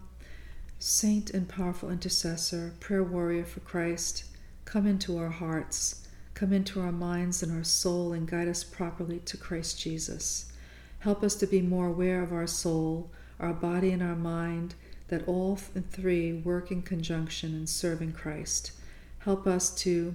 saint 0.81 1.31
and 1.31 1.49
powerful 1.49 1.91
intercessor, 1.91 2.75
prayer 2.81 3.05
warrior 3.05 3.45
for 3.45 3.61
Christ, 3.61 4.25
come 4.69 4.87
into 4.87 5.17
our 5.17 5.31
hearts, 5.31 6.07
come 6.35 6.53
into 6.53 6.79
our 6.79 6.93
minds 6.93 7.43
and 7.43 7.51
our 7.51 7.65
soul, 7.65 8.13
and 8.13 8.29
guide 8.29 8.47
us 8.47 8.63
properly 8.63 9.19
to 9.21 9.39
Christ 9.39 9.81
Jesus. 9.81 10.53
Help 10.99 11.23
us 11.23 11.35
to 11.37 11.47
be 11.47 11.63
more 11.63 11.87
aware 11.87 12.23
of 12.23 12.35
our 12.35 12.47
soul, 12.47 13.11
our 13.41 13.55
body, 13.55 13.93
and 13.93 14.03
our 14.03 14.15
mind 14.15 14.75
that 15.09 15.27
all 15.27 15.57
three 15.57 16.35
work 16.35 16.71
in 16.71 16.83
conjunction 16.83 17.55
in 17.55 17.67
serving 17.67 18.13
Christ. 18.13 18.73
Help 19.21 19.47
us 19.47 19.75
to 19.77 20.15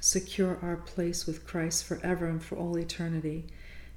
secure 0.00 0.58
our 0.62 0.76
place 0.76 1.26
with 1.26 1.46
Christ 1.46 1.84
forever 1.84 2.26
and 2.26 2.42
for 2.42 2.56
all 2.56 2.78
eternity. 2.78 3.44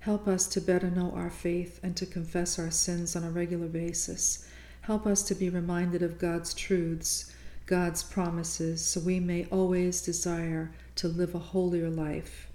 Help 0.01 0.27
us 0.27 0.45
to 0.47 0.59
better 0.59 0.91
know 0.91 1.13
our 1.15 1.29
faith 1.29 1.79
and 1.81 1.95
to 1.95 2.05
confess 2.05 2.59
our 2.59 2.69
sins 2.69 3.15
on 3.15 3.23
a 3.23 3.31
regular 3.31 3.67
basis. 3.67 4.45
Help 4.81 5.07
us 5.07 5.23
to 5.23 5.35
be 5.35 5.49
reminded 5.49 6.03
of 6.03 6.19
God's 6.19 6.53
truths, 6.53 7.33
God's 7.65 8.03
promises, 8.03 8.85
so 8.85 8.99
we 8.99 9.19
may 9.19 9.45
always 9.45 10.01
desire 10.01 10.71
to 10.95 11.07
live 11.07 11.33
a 11.33 11.39
holier 11.39 11.89
life. 11.89 12.47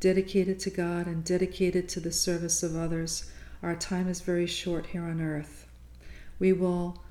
Dedicated 0.00 0.58
to 0.60 0.70
God 0.70 1.06
and 1.06 1.24
dedicated 1.24 1.88
to 1.90 2.00
the 2.00 2.12
service 2.12 2.62
of 2.62 2.76
others, 2.76 3.30
our 3.62 3.74
time 3.74 4.08
is 4.08 4.20
very 4.20 4.46
short 4.46 4.86
here 4.86 5.04
on 5.04 5.20
earth. 5.20 5.66
We 6.38 6.52
will 6.52 7.02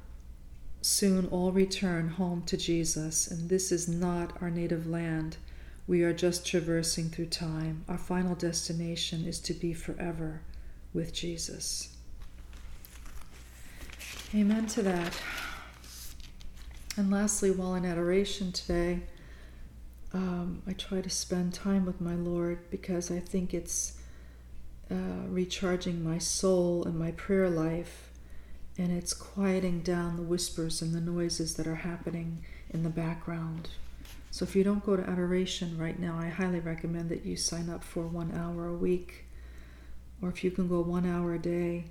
soon 0.82 1.27
all 1.27 1.51
return 1.51 2.10
home 2.10 2.44
to 2.44 2.58
Jesus, 2.58 3.27
and 3.27 3.50
this 3.50 3.72
is 3.72 3.88
not 3.88 4.42
our 4.42 4.50
native 4.50 4.88
land. 4.88 5.38
We 5.86 6.04
are 6.04 6.13
just 6.13 6.46
traversing 6.46 7.10
through 7.10 7.27
time. 7.27 7.84
Our 7.88 7.98
final 7.98 8.36
destination 8.36 9.25
is 9.25 9.39
to 9.42 9.54
be 9.54 9.74
forever 9.74 10.42
with 10.94 11.13
Jesus. 11.13 11.96
Amen 14.34 14.68
to 14.68 14.82
that. 14.82 15.13
And 16.98 17.12
lastly, 17.12 17.51
while 17.51 17.75
in 17.75 17.86
adoration 17.86 18.51
today, 18.51 19.01
um, 20.13 20.63
I 20.66 20.74
try 20.74 21.00
to 21.00 21.10
spend 21.10 21.54
time 21.54 21.86
with 21.86 22.01
my 22.01 22.16
Lord 22.16 22.72
because 22.72 23.12
I 23.12 23.20
think 23.20 23.54
it's 23.54 24.00
uh, 24.89 25.27
recharging 25.30 26.04
my 26.04 26.18
soul 26.18 26.84
and 26.86 26.98
my 26.98 27.12
prayer 27.12 27.50
life 27.50 28.10
and 28.80 28.92
it's 28.92 29.13
quieting 29.13 29.82
down 29.82 30.16
the 30.16 30.24
whispers 30.24 30.82
and 30.82 30.94
the 30.94 31.01
noises 31.01 31.56
that 31.56 31.68
are 31.68 31.75
happening 31.75 32.46
in 32.70 32.84
the 32.84 32.89
background. 32.89 33.70
So 34.32 34.44
if 34.44 34.56
you 34.56 34.63
don't 34.63 34.86
go 34.86 34.96
to 34.96 35.10
adoration 35.10 35.77
right 35.77 36.00
now, 36.00 36.18
I 36.18 36.30
highly 36.30 36.60
recommend 36.60 37.10
that 37.10 37.25
you 37.25 37.36
sign 37.36 37.70
up 37.70 37.84
for 37.84 38.04
one 38.08 38.32
hour 38.36 38.68
a 38.68 38.74
week, 38.74 39.25
or 40.22 40.30
if 40.30 40.44
you 40.44 40.51
can 40.51 40.68
go 40.68 40.82
one 40.82 41.08
hour 41.08 41.34
a 41.34 41.39
day, 41.39 41.86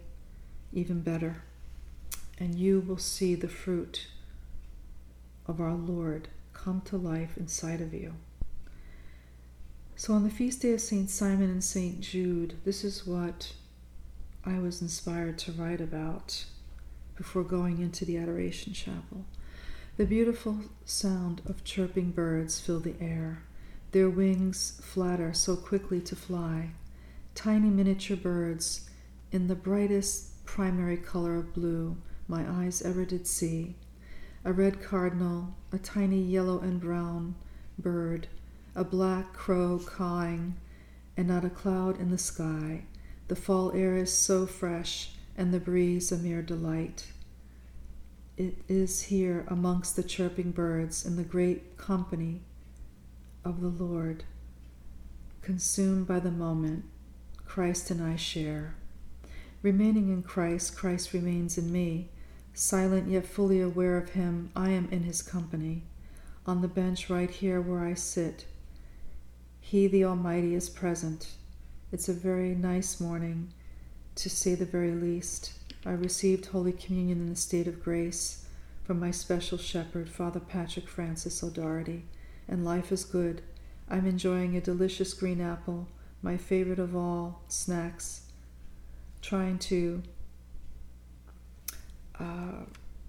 even 0.73 1.01
better. 1.01 1.43
And 2.39 2.55
you 2.55 2.81
will 2.81 2.99
see 2.99 3.35
the 3.35 3.49
fruit 3.49 4.07
of 5.47 5.61
our 5.61 5.75
Lord 5.75 6.29
come 6.53 6.81
to 6.83 6.97
life 6.97 7.37
inside 7.37 7.81
of 7.81 7.95
you. 7.95 8.15
So 9.95 10.13
on 10.13 10.25
the 10.25 10.31
feast 10.31 10.63
day 10.63 10.73
of 10.73 10.81
St. 10.81 11.09
Simon 11.09 11.51
and 11.51 11.65
St. 11.65 12.01
Jude, 12.01 12.55
this 12.65 12.85
is 12.85 13.07
what 13.07 13.53
I 14.45 14.59
was 14.59 14.83
inspired 14.83 15.39
to 15.39 15.53
write 15.53 15.81
about 15.81 16.45
before 17.17 17.45
going 17.45 17.81
into 17.81 18.05
the 18.05 18.19
Adoration 18.19 18.73
Chapel. 18.73 19.25
The 19.97 20.05
beautiful 20.05 20.59
sound 20.85 21.41
of 21.47 21.65
chirping 21.65 22.11
birds 22.11 22.61
fill 22.61 22.81
the 22.81 22.95
air. 23.01 23.43
Their 23.93 24.11
wings 24.11 24.79
flatter 24.83 25.33
so 25.33 25.57
quickly 25.57 26.01
to 26.03 26.15
fly. 26.15 26.73
Tiny 27.35 27.71
miniature 27.71 28.17
birds 28.17 28.91
in 29.33 29.47
the 29.47 29.55
brightest 29.55 30.45
primary 30.45 30.99
color 30.99 31.37
of 31.37 31.55
blue 31.55 31.97
my 32.29 32.45
eyes 32.49 32.83
ever 32.83 33.05
did 33.05 33.27
see. 33.27 33.77
A 34.47 34.53
red 34.53 34.81
cardinal, 34.81 35.53
a 35.73 35.79
tiny 35.79 36.21
yellow 36.21 36.61
and 36.61 36.81
brown 36.81 37.35
bird, 37.81 38.29
a 38.77 38.85
black 38.85 39.33
crow 39.33 39.81
cawing, 39.85 40.55
and 41.17 41.27
not 41.27 41.45
a 41.45 41.51
cloud 41.51 41.99
in 41.99 42.11
the 42.13 42.17
sky. 42.17 42.85
The 43.27 43.35
fall 43.35 43.73
air 43.73 43.97
is 43.97 44.13
so 44.13 44.47
fresh, 44.47 45.11
and 45.37 45.53
the 45.53 45.59
breeze 45.59 46.13
a 46.13 46.17
mere 46.17 46.43
delight. 46.43 47.09
It 48.37 48.59
is 48.69 49.03
here 49.03 49.45
amongst 49.49 49.97
the 49.97 50.05
chirping 50.05 50.53
birds 50.53 51.05
in 51.05 51.17
the 51.17 51.25
great 51.25 51.77
company 51.77 52.43
of 53.45 53.61
the 53.61 53.85
Lord. 53.85 54.23
Consumed 55.43 56.07
by 56.07 56.21
the 56.21 56.31
moment, 56.31 56.85
Christ 57.47 57.91
and 57.91 58.01
I 58.01 58.15
share. 58.15 58.77
Remaining 59.63 60.09
in 60.09 60.23
Christ, 60.23 60.77
Christ 60.77 61.13
remains 61.13 61.59
in 61.59 61.73
me. 61.73 62.11
Silent 62.59 63.07
yet 63.07 63.27
fully 63.27 63.61
aware 63.61 63.99
of 63.99 64.09
Him, 64.09 64.49
I 64.57 64.71
am 64.71 64.89
in 64.91 65.03
His 65.03 65.21
company. 65.21 65.83
On 66.47 66.63
the 66.63 66.69
bench 66.69 67.11
right 67.11 67.29
here 67.29 67.61
where 67.61 67.85
I 67.85 67.93
sit, 67.93 68.47
He, 69.61 69.87
the 69.87 70.07
Almighty, 70.07 70.55
is 70.55 70.71
present. 70.71 71.33
It's 71.93 72.09
a 72.09 72.15
very 72.15 72.55
nice 72.55 72.99
morning, 72.99 73.53
to 74.15 74.31
say 74.31 74.55
the 74.55 74.65
very 74.65 74.93
least. 74.93 75.53
I 75.85 75.91
received 75.91 76.47
Holy 76.47 76.73
Communion 76.73 77.21
in 77.21 77.29
the 77.29 77.37
state 77.37 77.69
of 77.69 77.85
grace 77.85 78.47
from 78.85 78.99
my 78.99 79.11
special 79.11 79.59
shepherd, 79.59 80.09
Father 80.09 80.41
Patrick 80.41 80.89
Francis 80.89 81.45
O'Doherty, 81.45 82.07
and 82.49 82.65
life 82.65 82.91
is 82.91 83.05
good. 83.05 83.43
I'm 83.91 84.07
enjoying 84.07 84.57
a 84.57 84.63
delicious 84.63 85.13
green 85.13 85.43
apple, 85.43 85.89
my 86.23 86.39
favorite 86.39 86.79
of 86.79 86.97
all 86.97 87.43
snacks, 87.49 88.23
trying 89.21 89.59
to 89.59 90.03
uh, 92.21 92.65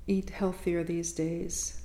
eat 0.08 0.30
healthier 0.30 0.84
these 0.84 1.12
days, 1.14 1.82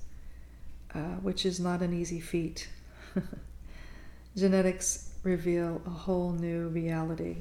uh, 0.95 1.17
which 1.23 1.45
is 1.47 1.61
not 1.61 1.83
an 1.83 1.93
easy 1.93 2.21
feat. 2.21 2.69
Genetics 4.37 5.11
reveal 5.23 5.83
a 5.87 5.91
whole 5.91 6.33
new 6.33 6.69
reality 6.69 7.37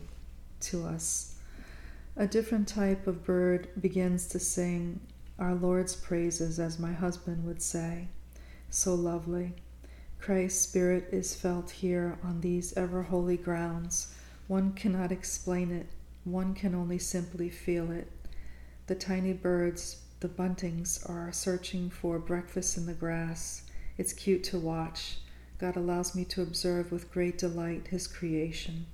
to 0.62 0.86
us. 0.86 1.36
A 2.16 2.28
different 2.28 2.68
type 2.68 3.08
of 3.08 3.24
bird 3.24 3.70
begins 3.80 4.28
to 4.28 4.40
sing 4.40 5.00
our 5.40 5.56
Lord's 5.56 5.96
praises, 5.96 6.60
as 6.60 6.78
my 6.78 6.92
husband 6.92 7.46
would 7.46 7.62
say. 7.62 8.08
So 8.70 8.94
lovely. 8.94 9.54
Christ's 10.20 10.62
Spirit 10.62 11.08
is 11.12 11.34
felt 11.34 11.72
here 11.72 12.20
on 12.24 12.42
these 12.42 12.74
ever 12.78 13.02
holy 13.02 13.38
grounds. 13.38 14.14
One 14.48 14.74
cannot 14.74 15.12
explain 15.12 15.72
it, 15.72 15.88
one 16.26 16.54
can 16.54 16.76
only 16.76 17.00
simply 17.00 17.50
feel 17.50 17.92
it. 17.92 18.12
The 18.92 18.96
tiny 18.96 19.32
birds, 19.32 20.02
the 20.20 20.28
buntings, 20.28 21.10
are 21.10 21.32
searching 21.32 21.90
for 21.90 22.20
breakfast 22.20 22.76
in 22.76 22.88
the 22.88 22.94
grass. 22.94 23.62
It's 23.98 24.12
cute 24.12 24.44
to 24.44 24.60
watch. 24.60 25.20
God 25.60 25.78
allows 25.78 26.14
me 26.14 26.26
to 26.26 26.42
observe 26.42 26.92
with 26.92 27.10
great 27.10 27.38
delight 27.38 27.88
His 27.88 28.06
creation. 28.06 28.88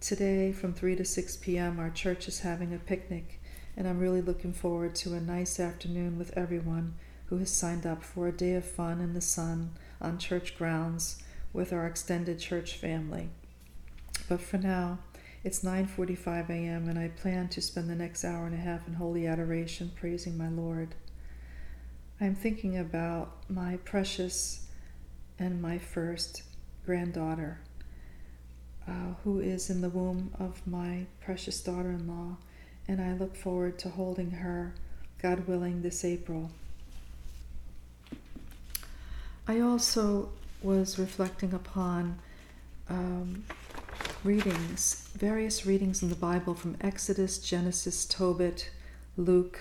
Today, 0.00 0.50
from 0.50 0.72
3 0.72 0.96
to 0.96 1.04
6 1.04 1.36
p.m., 1.36 1.78
our 1.78 1.90
church 1.90 2.26
is 2.26 2.40
having 2.40 2.72
a 2.72 2.78
picnic, 2.78 3.42
and 3.76 3.86
I'm 3.86 3.98
really 3.98 4.22
looking 4.22 4.54
forward 4.54 4.94
to 4.94 5.12
a 5.12 5.20
nice 5.20 5.60
afternoon 5.60 6.18
with 6.18 6.32
everyone 6.34 6.94
who 7.26 7.36
has 7.36 7.50
signed 7.50 7.84
up 7.84 8.02
for 8.02 8.28
a 8.28 8.32
day 8.32 8.54
of 8.54 8.64
fun 8.64 9.02
in 9.02 9.12
the 9.12 9.20
sun 9.20 9.72
on 10.00 10.16
church 10.16 10.56
grounds 10.56 11.22
with 11.52 11.70
our 11.70 11.86
extended 11.86 12.38
church 12.38 12.76
family. 12.78 13.28
But 14.26 14.40
for 14.40 14.56
now, 14.56 15.00
it's 15.44 15.64
9:45 15.64 16.50
a.m. 16.50 16.88
and 16.88 16.98
I 16.98 17.08
plan 17.08 17.48
to 17.48 17.60
spend 17.60 17.90
the 17.90 17.94
next 17.94 18.24
hour 18.24 18.46
and 18.46 18.54
a 18.54 18.58
half 18.58 18.86
in 18.86 18.94
holy 18.94 19.26
adoration 19.26 19.90
praising 19.96 20.38
my 20.38 20.48
Lord. 20.48 20.94
I'm 22.20 22.34
thinking 22.34 22.78
about 22.78 23.32
my 23.48 23.78
precious 23.78 24.66
and 25.38 25.60
my 25.60 25.78
first 25.78 26.42
granddaughter 26.86 27.60
uh, 28.86 29.14
who 29.24 29.40
is 29.40 29.70
in 29.70 29.80
the 29.80 29.88
womb 29.88 30.32
of 30.38 30.64
my 30.66 31.06
precious 31.20 31.60
daughter 31.60 31.90
in 31.90 32.06
law, 32.06 32.36
and 32.88 33.00
I 33.00 33.14
look 33.14 33.36
forward 33.36 33.78
to 33.80 33.88
holding 33.88 34.30
her, 34.32 34.74
God 35.20 35.46
willing, 35.46 35.82
this 35.82 36.04
April. 36.04 36.50
I 39.46 39.60
also 39.60 40.30
was 40.62 40.98
reflecting 40.98 41.52
upon 41.52 42.18
um, 42.88 43.44
readings, 44.24 45.08
various 45.16 45.66
readings 45.66 46.00
in 46.00 46.08
the 46.08 46.14
Bible 46.14 46.54
from 46.54 46.76
Exodus, 46.80 47.38
Genesis, 47.38 48.04
Tobit, 48.04 48.70
Luke, 49.16 49.58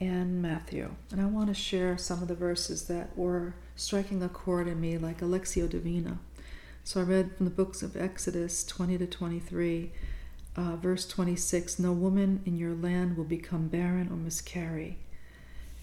and 0.00 0.42
Matthew. 0.42 0.90
And 1.12 1.20
I 1.20 1.26
want 1.26 1.48
to 1.48 1.54
share 1.54 1.96
some 1.96 2.20
of 2.20 2.26
the 2.26 2.34
verses 2.34 2.86
that 2.86 3.16
were 3.16 3.54
striking 3.76 4.22
a 4.22 4.28
chord 4.28 4.66
in 4.66 4.80
me 4.80 4.98
like 4.98 5.20
Lectio 5.20 5.70
Divina. 5.70 6.18
So 6.82 7.00
I 7.00 7.04
read 7.04 7.36
from 7.36 7.46
the 7.46 7.50
books 7.50 7.80
of 7.82 7.96
Exodus 7.96 8.64
20 8.64 8.98
to 8.98 9.06
23, 9.06 9.92
uh, 10.56 10.76
verse 10.76 11.06
26 11.06 11.78
No 11.78 11.92
woman 11.92 12.42
in 12.44 12.56
your 12.56 12.74
land 12.74 13.16
will 13.16 13.24
become 13.24 13.68
barren 13.68 14.08
or 14.10 14.16
miscarry. 14.16 14.98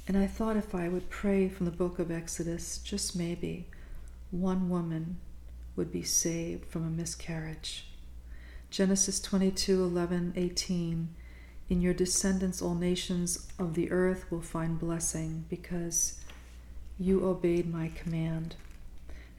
And 0.10 0.18
I 0.18 0.28
thought 0.28 0.58
if 0.58 0.76
I 0.76 0.90
would 0.90 1.10
pray 1.10 1.48
from 1.48 1.66
the 1.66 1.72
book 1.72 2.00
of 2.00 2.12
Exodus, 2.12 2.80
just 2.80 3.16
maybe 3.16 3.68
one 4.30 4.70
woman 4.70 5.18
would 5.82 5.92
be 5.92 6.04
saved 6.04 6.64
from 6.66 6.86
a 6.86 6.92
miscarriage. 6.92 7.88
Genesis 8.70 9.20
22 9.20 9.84
11, 9.84 10.34
18. 10.36 11.10
In 11.70 11.82
your 11.82 11.96
descendants, 11.96 12.62
all 12.62 12.76
nations 12.76 13.48
of 13.58 13.74
the 13.74 13.90
earth 13.90 14.30
will 14.30 14.44
find 14.44 14.78
blessing 14.78 15.46
because 15.50 16.20
you 17.00 17.26
obeyed 17.26 17.68
my 17.68 17.88
command. 17.96 18.58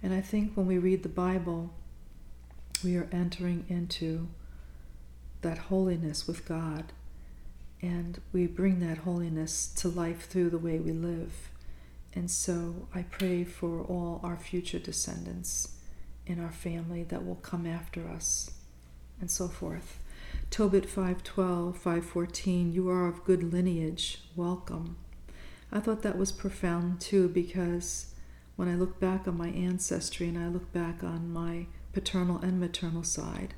And 0.03 0.13
I 0.13 0.21
think 0.21 0.55
when 0.55 0.67
we 0.67 0.79
read 0.79 1.05
the 1.05 1.09
Bible, 1.09 1.71
we 2.83 2.97
are 2.97 3.09
entering 3.13 3.65
into 3.69 4.27
that 5.43 5.59
holiness 5.59 6.27
with 6.27 6.45
God. 6.45 6.87
And 7.81 8.21
we 8.33 8.49
bring 8.49 8.81
that 8.81 8.99
holiness 8.99 9.69
to 9.77 9.89
life 9.89 10.29
through 10.29 10.51
the 10.51 10.59
way 10.59 10.81
we 10.81 10.91
live. 10.91 11.51
And 12.13 12.29
so 12.29 12.89
I 12.93 13.03
pray 13.03 13.45
for 13.45 13.81
all 13.83 14.19
our 14.25 14.37
future 14.37 14.81
descendants 14.81 15.77
in 16.27 16.43
our 16.43 16.53
family 16.53 17.03
that 17.05 17.27
will 17.27 17.37
come 17.37 17.67
after 17.67 18.09
us 18.09 18.51
and 19.21 19.31
so 19.31 19.49
forth. 19.49 19.99
Tobit 20.51 20.87
512, 20.87 21.77
514, 21.77 22.73
you 22.73 22.89
are 22.89 23.09
of 23.09 23.25
good 23.25 23.53
lineage, 23.53 24.23
welcome. 24.37 24.97
I 25.71 25.81
thought 25.81 26.03
that 26.03 26.19
was 26.19 26.33
profound 26.33 27.01
too 27.01 27.29
because 27.29 28.15
when 28.57 28.69
I 28.69 28.75
look 28.75 29.01
back 29.01 29.27
on 29.27 29.37
my 29.37 29.49
ancestry 29.49 30.29
and 30.29 30.39
I 30.39 30.49
look 30.49 30.73
back 30.73 31.03
on 31.03 31.33
my 31.33 31.67
paternal 31.93 32.39
and 32.39 32.61
maternal 32.61 33.03
side, 33.03 33.55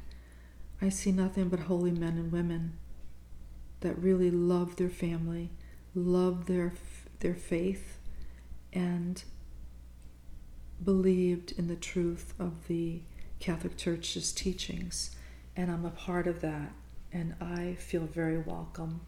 I 0.80 0.88
see 0.88 1.12
nothing 1.12 1.48
but 1.48 1.60
holy 1.60 1.90
men 1.90 2.16
and 2.16 2.30
women 2.30 2.78
that 3.80 3.98
really 3.98 4.30
love 4.30 4.76
their 4.76 4.90
family, 4.90 5.50
love 5.94 6.46
their 6.46 6.72
their 7.20 7.34
faith, 7.34 7.98
and 8.72 9.22
believed 10.82 11.52
in 11.52 11.68
the 11.68 11.76
truth 11.76 12.34
of 12.38 12.66
the 12.68 13.00
Catholic 13.40 13.76
Church's 13.76 14.32
teachings. 14.32 15.14
And 15.56 15.70
I'm 15.70 15.84
a 15.84 15.90
part 15.90 16.26
of 16.26 16.40
that, 16.40 16.72
and 17.12 17.34
I 17.40 17.74
feel 17.74 18.06
very 18.06 18.38
welcome 18.38 19.00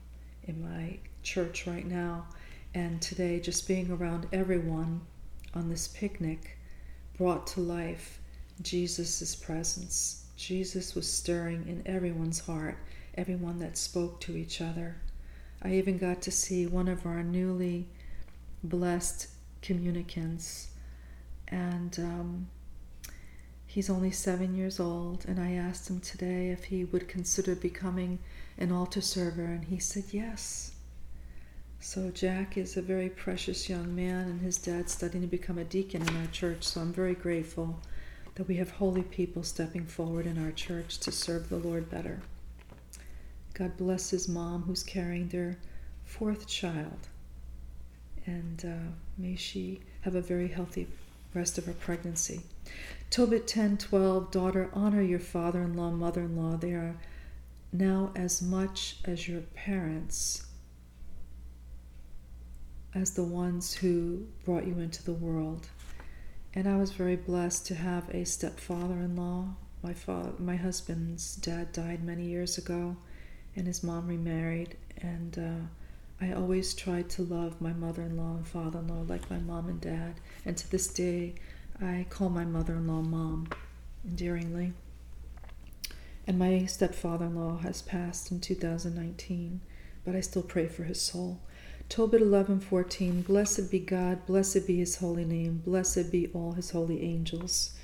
in 0.44 0.62
my 0.62 0.98
church 1.22 1.66
right 1.66 1.87
now. 1.87 2.26
And 2.74 3.00
today, 3.00 3.40
just 3.40 3.66
being 3.66 3.90
around 3.90 4.26
everyone 4.33 5.00
on 5.55 5.68
this 5.68 5.88
picnic 5.88 6.59
brought 7.16 7.46
to 7.48 7.61
life 7.61 8.20
Jesus' 8.62 9.35
presence. 9.35 10.26
Jesus 10.37 10.94
was 10.94 11.11
stirring 11.11 11.66
in 11.66 11.83
everyone's 11.87 12.40
heart, 12.40 12.79
everyone 13.14 13.59
that 13.59 13.79
spoke 13.79 14.20
to 14.20 14.37
each 14.37 14.61
other. 14.61 14.96
I 15.62 15.72
even 15.74 15.98
got 15.98 16.20
to 16.22 16.31
see 16.31 16.66
one 16.66 16.88
of 16.88 17.07
our 17.07 17.22
newly 17.22 17.88
blessed 18.62 19.29
communicants, 19.62 20.68
and 21.48 21.98
um, 21.98 22.48
he's 23.66 23.90
only 23.90 24.11
seven 24.11 24.54
years 24.54 24.80
old. 24.80 25.24
And 25.26 25.40
I 25.40 25.52
asked 25.52 25.88
him 25.88 26.00
today 26.00 26.50
if 26.50 26.64
he 26.64 26.85
would 26.85 27.09
consider 27.09 27.54
becoming 27.54 28.18
an 28.59 28.72
altar 28.72 29.00
server, 29.00 29.44
and 29.44 29.64
he 29.64 29.78
said 29.78 30.04
yes. 30.11 30.72
So 31.78 32.11
Jack 32.11 32.56
is 32.56 32.76
a 32.76 32.82
very 32.82 33.11
precious 33.11 33.68
young 33.68 33.94
man, 33.94 34.28
and 34.28 34.40
his 34.40 34.59
dad's 34.59 34.92
studying 34.92 35.22
to 35.22 35.28
become 35.28 35.59
a 35.59 35.64
deacon 35.64 36.02
in 36.02 36.16
our 36.16 36.26
church. 36.28 36.64
So 36.64 36.80
I'm 36.80 36.92
very 36.92 37.14
grateful 37.14 37.78
that 38.35 38.48
we 38.48 38.56
have 38.56 38.70
holy 38.70 39.02
people 39.02 39.42
stepping 39.42 39.87
forward 39.87 40.26
in 40.26 40.42
our 40.42 40.52
church 40.52 40.98
to 41.00 41.12
serve 41.12 41.48
the 41.48 41.56
Lord 41.59 41.90
better. 41.90 42.20
God 43.54 43.76
bless 43.76 44.11
his 44.11 44.28
mom, 44.28 44.62
who's 44.62 44.82
carrying 44.82 45.28
their 45.28 45.59
fourth 46.04 46.46
child, 46.46 47.09
and 48.26 48.64
uh, 48.64 48.90
may 49.16 49.37
she 49.37 49.80
have 50.02 50.14
a 50.14 50.20
very 50.20 50.48
healthy 50.48 50.87
rest 51.37 51.59
of 51.59 51.66
her 51.66 51.72
pregnancy. 51.72 52.40
Tobit 53.11 53.46
10:12, 53.46 54.33
daughter, 54.33 54.70
honor 54.72 55.03
your 55.03 55.20
father-in-law, 55.20 55.92
mother-in-law. 55.92 56.57
They 56.57 56.72
are 56.72 56.96
now 57.72 58.11
as 58.16 58.42
much 58.42 58.99
as 59.05 59.29
your 59.29 59.42
parents 59.42 60.46
as 62.96 63.11
the 63.12 63.25
ones 63.25 63.75
who 63.75 64.27
brought 64.44 64.66
you 64.66 64.79
into 64.79 65.05
the 65.05 65.12
world. 65.12 65.68
And 66.55 66.66
I 66.66 66.79
was 66.79 66.92
very 66.92 67.16
blessed 67.16 67.66
to 67.66 67.75
have 67.75 68.09
a 68.09 68.25
stepfather 68.25 68.94
in 68.94 69.14
law. 69.16 69.57
My, 69.83 69.92
father, 69.92 70.33
my 70.38 70.57
husband's 70.57 71.37
dad 71.37 71.72
died 71.72 72.03
many 72.03 72.25
years 72.25 72.57
ago, 72.57 72.96
and 73.55 73.66
his 73.66 73.83
mom 73.83 74.09
remarried. 74.09 74.79
And 74.96 75.38
uh, 75.38 75.66
I 76.20 76.33
always 76.33 76.74
tried 76.74 77.11
to 77.11 77.22
love 77.22 77.61
my 77.61 77.72
mother 77.72 78.02
in 78.02 78.16
law 78.16 78.37
and 78.37 78.46
father 78.46 78.79
in 78.79 78.88
law 78.88 79.05
like 79.07 79.31
my 79.31 79.38
mom 79.38 79.68
and 79.68 79.81
dad. 79.81 80.14
And 80.44 80.57
to 80.57 80.70
this 80.70 80.88
day, 80.88 81.35
I 81.81 82.07
call 82.09 82.31
my 82.31 82.44
mother 82.44 82.74
in 82.74 82.87
law 82.87 83.02
mom 83.02 83.48
endearingly. 84.07 84.72
And 86.26 86.38
my 86.38 86.64
stepfather 86.64 87.26
in 87.26 87.37
law 87.37 87.59
has 87.59 87.83
passed 87.83 88.33
in 88.33 88.40
2019, 88.40 89.61
but 90.05 90.16
I 90.16 90.20
still 90.20 90.42
pray 90.42 90.68
for 90.68 90.85
his 90.85 91.00
soul. 91.00 91.40
Tobit 91.88 92.22
11:14 92.22 93.22
Blessed 93.22 93.70
be 93.70 93.79
God, 93.79 94.26
blessed 94.26 94.66
be 94.66 94.79
his 94.79 94.96
holy 94.96 95.24
name, 95.24 95.62
blessed 95.64 96.11
be 96.11 96.29
all 96.29 96.52
his 96.52 96.70
holy 96.70 97.02
angels. 97.02 97.74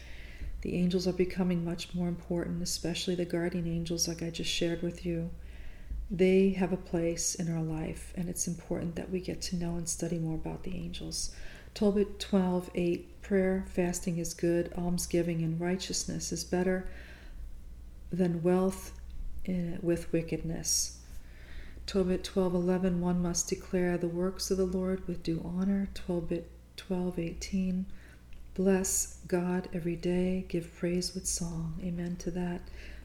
The 0.62 0.75
angels 0.75 1.07
are 1.07 1.12
becoming 1.12 1.64
much 1.64 1.95
more 1.95 2.09
important, 2.09 2.62
especially 2.62 3.14
the 3.14 3.25
guardian 3.25 3.66
angels 3.66 4.09
like 4.09 4.23
I 4.23 4.31
just 4.31 4.51
shared 4.51 4.83
with 4.83 5.05
you. 5.05 5.31
They 6.14 6.51
have 6.51 6.75
a 6.75 6.77
place 6.77 7.35
in 7.35 7.51
our 7.51 7.62
life 7.62 8.12
and 8.14 8.29
it's 8.29 8.46
important 8.46 8.96
that 8.96 9.09
we 9.09 9.18
get 9.18 9.40
to 9.42 9.57
know 9.57 9.77
and 9.77 9.88
study 9.88 10.18
more 10.18 10.35
about 10.35 10.62
the 10.62 10.75
angels. 10.75 11.35
Tobit 11.72 12.18
12:8 12.18 13.05
Prayer, 13.22 13.64
fasting 13.66 14.18
is 14.18 14.35
good, 14.35 14.70
almsgiving 14.77 15.42
and 15.42 15.59
righteousness 15.59 16.31
is 16.31 16.44
better 16.44 16.87
than 18.11 18.42
wealth 18.42 18.92
eh, 19.46 19.79
with 19.81 20.12
wickedness. 20.12 20.98
Tobit 21.87 22.22
12:11 22.25 23.01
one 23.01 23.22
must 23.22 23.48
declare 23.48 23.96
the 23.96 24.07
works 24.07 24.51
of 24.51 24.59
the 24.59 24.66
Lord 24.66 25.09
with 25.09 25.22
due 25.22 25.40
honor. 25.42 25.88
12 25.94 26.44
12:18 26.77 27.87
bless 28.53 29.16
God 29.27 29.66
every 29.72 29.96
day, 29.96 30.44
give 30.46 30.77
praise 30.77 31.14
with 31.14 31.27
song. 31.27 31.81
Amen 31.83 32.16
to 32.16 32.31
that. 32.33 32.61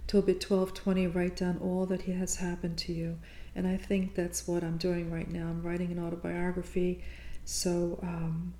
Tobit 0.07 0.39
12:20 0.39 1.13
write 1.13 1.35
down 1.35 1.57
all 1.57 1.85
that 1.85 2.03
has 2.03 2.37
happened 2.37 2.77
to 2.79 2.93
you. 2.93 3.19
And 3.53 3.67
I 3.67 3.75
think 3.75 4.15
that's 4.15 4.47
what 4.47 4.63
I'm 4.63 4.77
doing 4.77 5.11
right 5.11 5.29
now. 5.29 5.47
I'm 5.49 5.61
writing 5.61 5.91
an 5.91 5.99
autobiography. 5.99 7.03
So 7.43 7.99
um, 8.01 8.53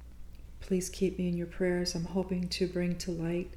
please 0.60 0.90
keep 0.90 1.18
me 1.18 1.30
in 1.30 1.38
your 1.38 1.48
prayers. 1.48 1.96
I'm 1.96 2.06
hoping 2.06 2.50
to 2.50 2.68
bring 2.68 2.98
to 2.98 3.12
light 3.12 3.54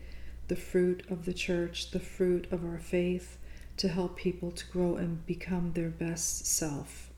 the 0.49 0.57
fruit 0.57 1.05
of 1.11 1.25
the 1.25 1.35
church, 1.35 1.91
the 1.91 2.01
fruit 2.01 2.47
of 2.53 2.65
our 2.65 2.79
faith, 2.79 3.39
to 3.77 3.89
help 3.89 4.17
people 4.17 4.51
to 4.53 4.67
grow 4.67 4.97
and 4.97 5.25
become 5.27 5.73
their 5.73 5.89
best 5.89 6.47
self. 6.47 7.11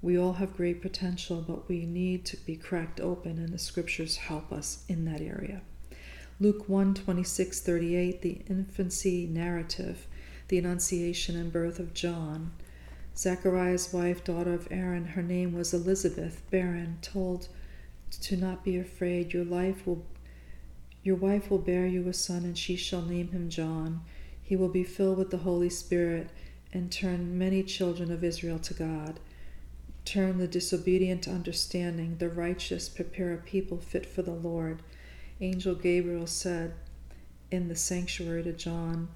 We 0.00 0.18
all 0.18 0.34
have 0.34 0.56
great 0.56 0.82
potential, 0.82 1.44
but 1.46 1.68
we 1.68 1.86
need 1.86 2.24
to 2.26 2.36
be 2.36 2.56
cracked 2.56 3.00
open, 3.00 3.38
and 3.38 3.52
the 3.52 3.58
scriptures 3.58 4.16
help 4.16 4.52
us 4.52 4.84
in 4.88 5.04
that 5.04 5.20
area. 5.20 5.62
Luke 6.42 6.68
1 6.68 6.94
26 6.94 7.60
38, 7.60 8.20
the 8.20 8.40
infancy 8.50 9.28
narrative, 9.28 10.08
the 10.48 10.58
annunciation 10.58 11.36
and 11.36 11.52
birth 11.52 11.78
of 11.78 11.94
John. 11.94 12.50
Zechariah's 13.16 13.92
wife, 13.92 14.24
daughter 14.24 14.52
of 14.52 14.66
Aaron, 14.68 15.04
her 15.04 15.22
name 15.22 15.52
was 15.52 15.72
Elizabeth, 15.72 16.42
barren, 16.50 16.98
told 17.00 17.46
to 18.22 18.36
not 18.36 18.64
be 18.64 18.76
afraid, 18.76 19.32
your 19.32 19.44
life 19.44 19.86
will 19.86 20.04
your 21.04 21.14
wife 21.14 21.48
will 21.48 21.58
bear 21.58 21.86
you 21.86 22.08
a 22.08 22.12
son, 22.12 22.42
and 22.42 22.58
she 22.58 22.74
shall 22.74 23.02
name 23.02 23.28
him 23.28 23.48
John. 23.48 24.00
He 24.42 24.56
will 24.56 24.68
be 24.68 24.82
filled 24.82 25.18
with 25.18 25.30
the 25.30 25.46
Holy 25.46 25.70
Spirit 25.70 26.28
and 26.72 26.90
turn 26.90 27.38
many 27.38 27.62
children 27.62 28.10
of 28.10 28.24
Israel 28.24 28.58
to 28.58 28.74
God. 28.74 29.20
Turn 30.04 30.38
the 30.38 30.48
disobedient 30.48 31.22
to 31.22 31.30
understanding, 31.30 32.16
the 32.16 32.28
righteous 32.28 32.88
prepare 32.88 33.32
a 33.32 33.36
people 33.36 33.78
fit 33.78 34.04
for 34.04 34.22
the 34.22 34.32
Lord. 34.32 34.82
Angel 35.42 35.74
Gabriel 35.74 36.28
said 36.28 36.72
in 37.50 37.66
the 37.66 37.74
sanctuary 37.74 38.44
to 38.44 38.52
John, 38.52 39.08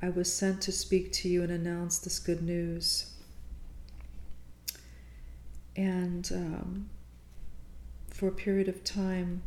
I 0.00 0.10
was 0.10 0.32
sent 0.32 0.62
to 0.62 0.72
speak 0.72 1.10
to 1.14 1.28
you 1.28 1.42
and 1.42 1.50
announce 1.50 1.98
this 1.98 2.20
good 2.20 2.40
news. 2.40 3.12
And 5.74 6.30
um, 6.32 6.90
for 8.10 8.28
a 8.28 8.32
period 8.32 8.68
of 8.68 8.84
time, 8.84 9.42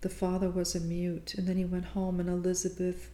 the 0.00 0.08
father 0.08 0.48
was 0.48 0.74
a 0.74 0.80
mute, 0.80 1.34
and 1.34 1.46
then 1.46 1.58
he 1.58 1.66
went 1.66 1.86
home, 1.86 2.20
and 2.20 2.28
Elizabeth 2.28 3.10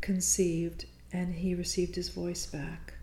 conceived, 0.00 0.86
and 1.12 1.34
he 1.34 1.54
received 1.54 1.94
his 1.94 2.08
voice 2.08 2.46
back. 2.46 2.94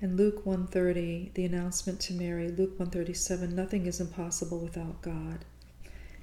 In 0.00 0.16
Luke 0.16 0.46
130, 0.46 1.32
the 1.34 1.44
announcement 1.44 1.98
to 2.02 2.12
Mary, 2.12 2.48
Luke 2.48 2.78
137, 2.78 3.52
nothing 3.52 3.86
is 3.86 4.00
impossible 4.00 4.60
without 4.60 5.02
God. 5.02 5.44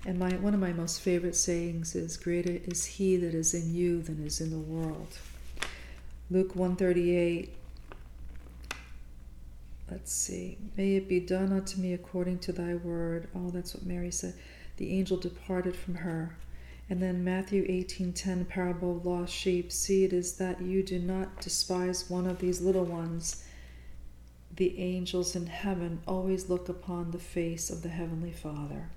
And 0.06 0.18
my 0.18 0.32
one 0.36 0.54
of 0.54 0.60
my 0.60 0.74
most 0.74 1.02
favorite 1.02 1.36
sayings 1.36 1.96
is 1.96 2.18
greater 2.18 2.60
is 2.66 2.86
he 2.86 3.18
that 3.18 3.34
is 3.34 3.54
in 3.54 3.74
you 3.76 4.02
than 4.02 4.26
is 4.26 4.40
in 4.40 4.50
the 4.50 4.58
world. 4.58 5.18
Luke 6.32 6.56
138 6.56 7.54
Let's 9.92 10.14
see. 10.14 10.58
May 10.78 10.98
it 10.98 11.10
be 11.10 11.20
done 11.20 11.52
unto 11.52 11.82
me 11.82 11.94
according 11.94 12.40
to 12.40 12.52
thy 12.52 12.76
word. 12.76 13.28
Oh, 13.36 13.50
that's 13.50 13.74
what 13.74 13.86
Mary 13.86 14.12
said 14.12 14.36
the 14.78 14.98
angel 14.98 15.18
departed 15.18 15.76
from 15.76 15.96
her. 15.96 16.38
And 16.90 17.02
then 17.02 17.24
Matthew 17.24 17.66
18:10 17.68 18.46
parable 18.48 18.98
of 18.98 19.06
lost 19.06 19.34
sheep, 19.34 19.72
see 19.72 20.06
it 20.06 20.14
is 20.14 20.38
that 20.38 20.62
you 20.62 20.82
do 20.84 21.00
not 21.00 21.42
despise 21.42 22.10
one 22.10 22.26
of 22.26 22.40
these 22.40 22.62
little 22.62 22.86
ones. 22.86 23.44
The 24.56 24.80
angels 24.80 25.36
in 25.36 25.48
heaven 25.48 26.02
always 26.08 26.50
look 26.50 26.70
upon 26.70 27.12
the 27.12 27.20
face 27.20 27.70
of 27.70 27.82
the 27.82 27.90
heavenly 27.90 28.32
Father. 28.32 28.90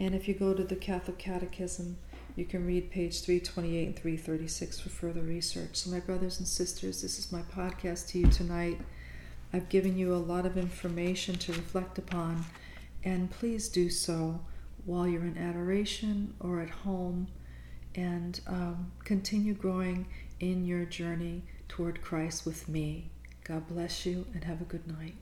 And 0.00 0.14
if 0.14 0.26
you 0.26 0.32
go 0.32 0.54
to 0.54 0.64
the 0.64 0.76
Catholic 0.76 1.18
Catechism, 1.18 1.98
you 2.34 2.46
can 2.46 2.66
read 2.66 2.90
page 2.90 3.20
328 3.20 3.86
and 3.86 3.96
336 3.96 4.80
for 4.80 4.88
further 4.88 5.20
research. 5.20 5.76
So, 5.76 5.90
my 5.90 6.00
brothers 6.00 6.38
and 6.38 6.48
sisters, 6.48 7.02
this 7.02 7.18
is 7.18 7.30
my 7.30 7.42
podcast 7.42 8.08
to 8.08 8.18
you 8.18 8.28
tonight. 8.28 8.80
I've 9.52 9.68
given 9.68 9.98
you 9.98 10.14
a 10.14 10.16
lot 10.16 10.46
of 10.46 10.56
information 10.56 11.34
to 11.36 11.52
reflect 11.52 11.98
upon, 11.98 12.46
and 13.04 13.30
please 13.30 13.68
do 13.68 13.90
so 13.90 14.40
while 14.86 15.06
you're 15.06 15.26
in 15.26 15.36
adoration 15.36 16.32
or 16.40 16.62
at 16.62 16.70
home 16.70 17.28
and 17.94 18.40
um, 18.46 18.92
continue 19.04 19.52
growing 19.52 20.06
in 20.38 20.64
your 20.64 20.86
journey 20.86 21.42
toward 21.68 22.00
Christ 22.00 22.46
with 22.46 22.68
me. 22.68 23.10
God 23.44 23.68
bless 23.68 24.06
you 24.06 24.26
and 24.32 24.44
have 24.44 24.62
a 24.62 24.64
good 24.64 24.86
night. 24.86 25.16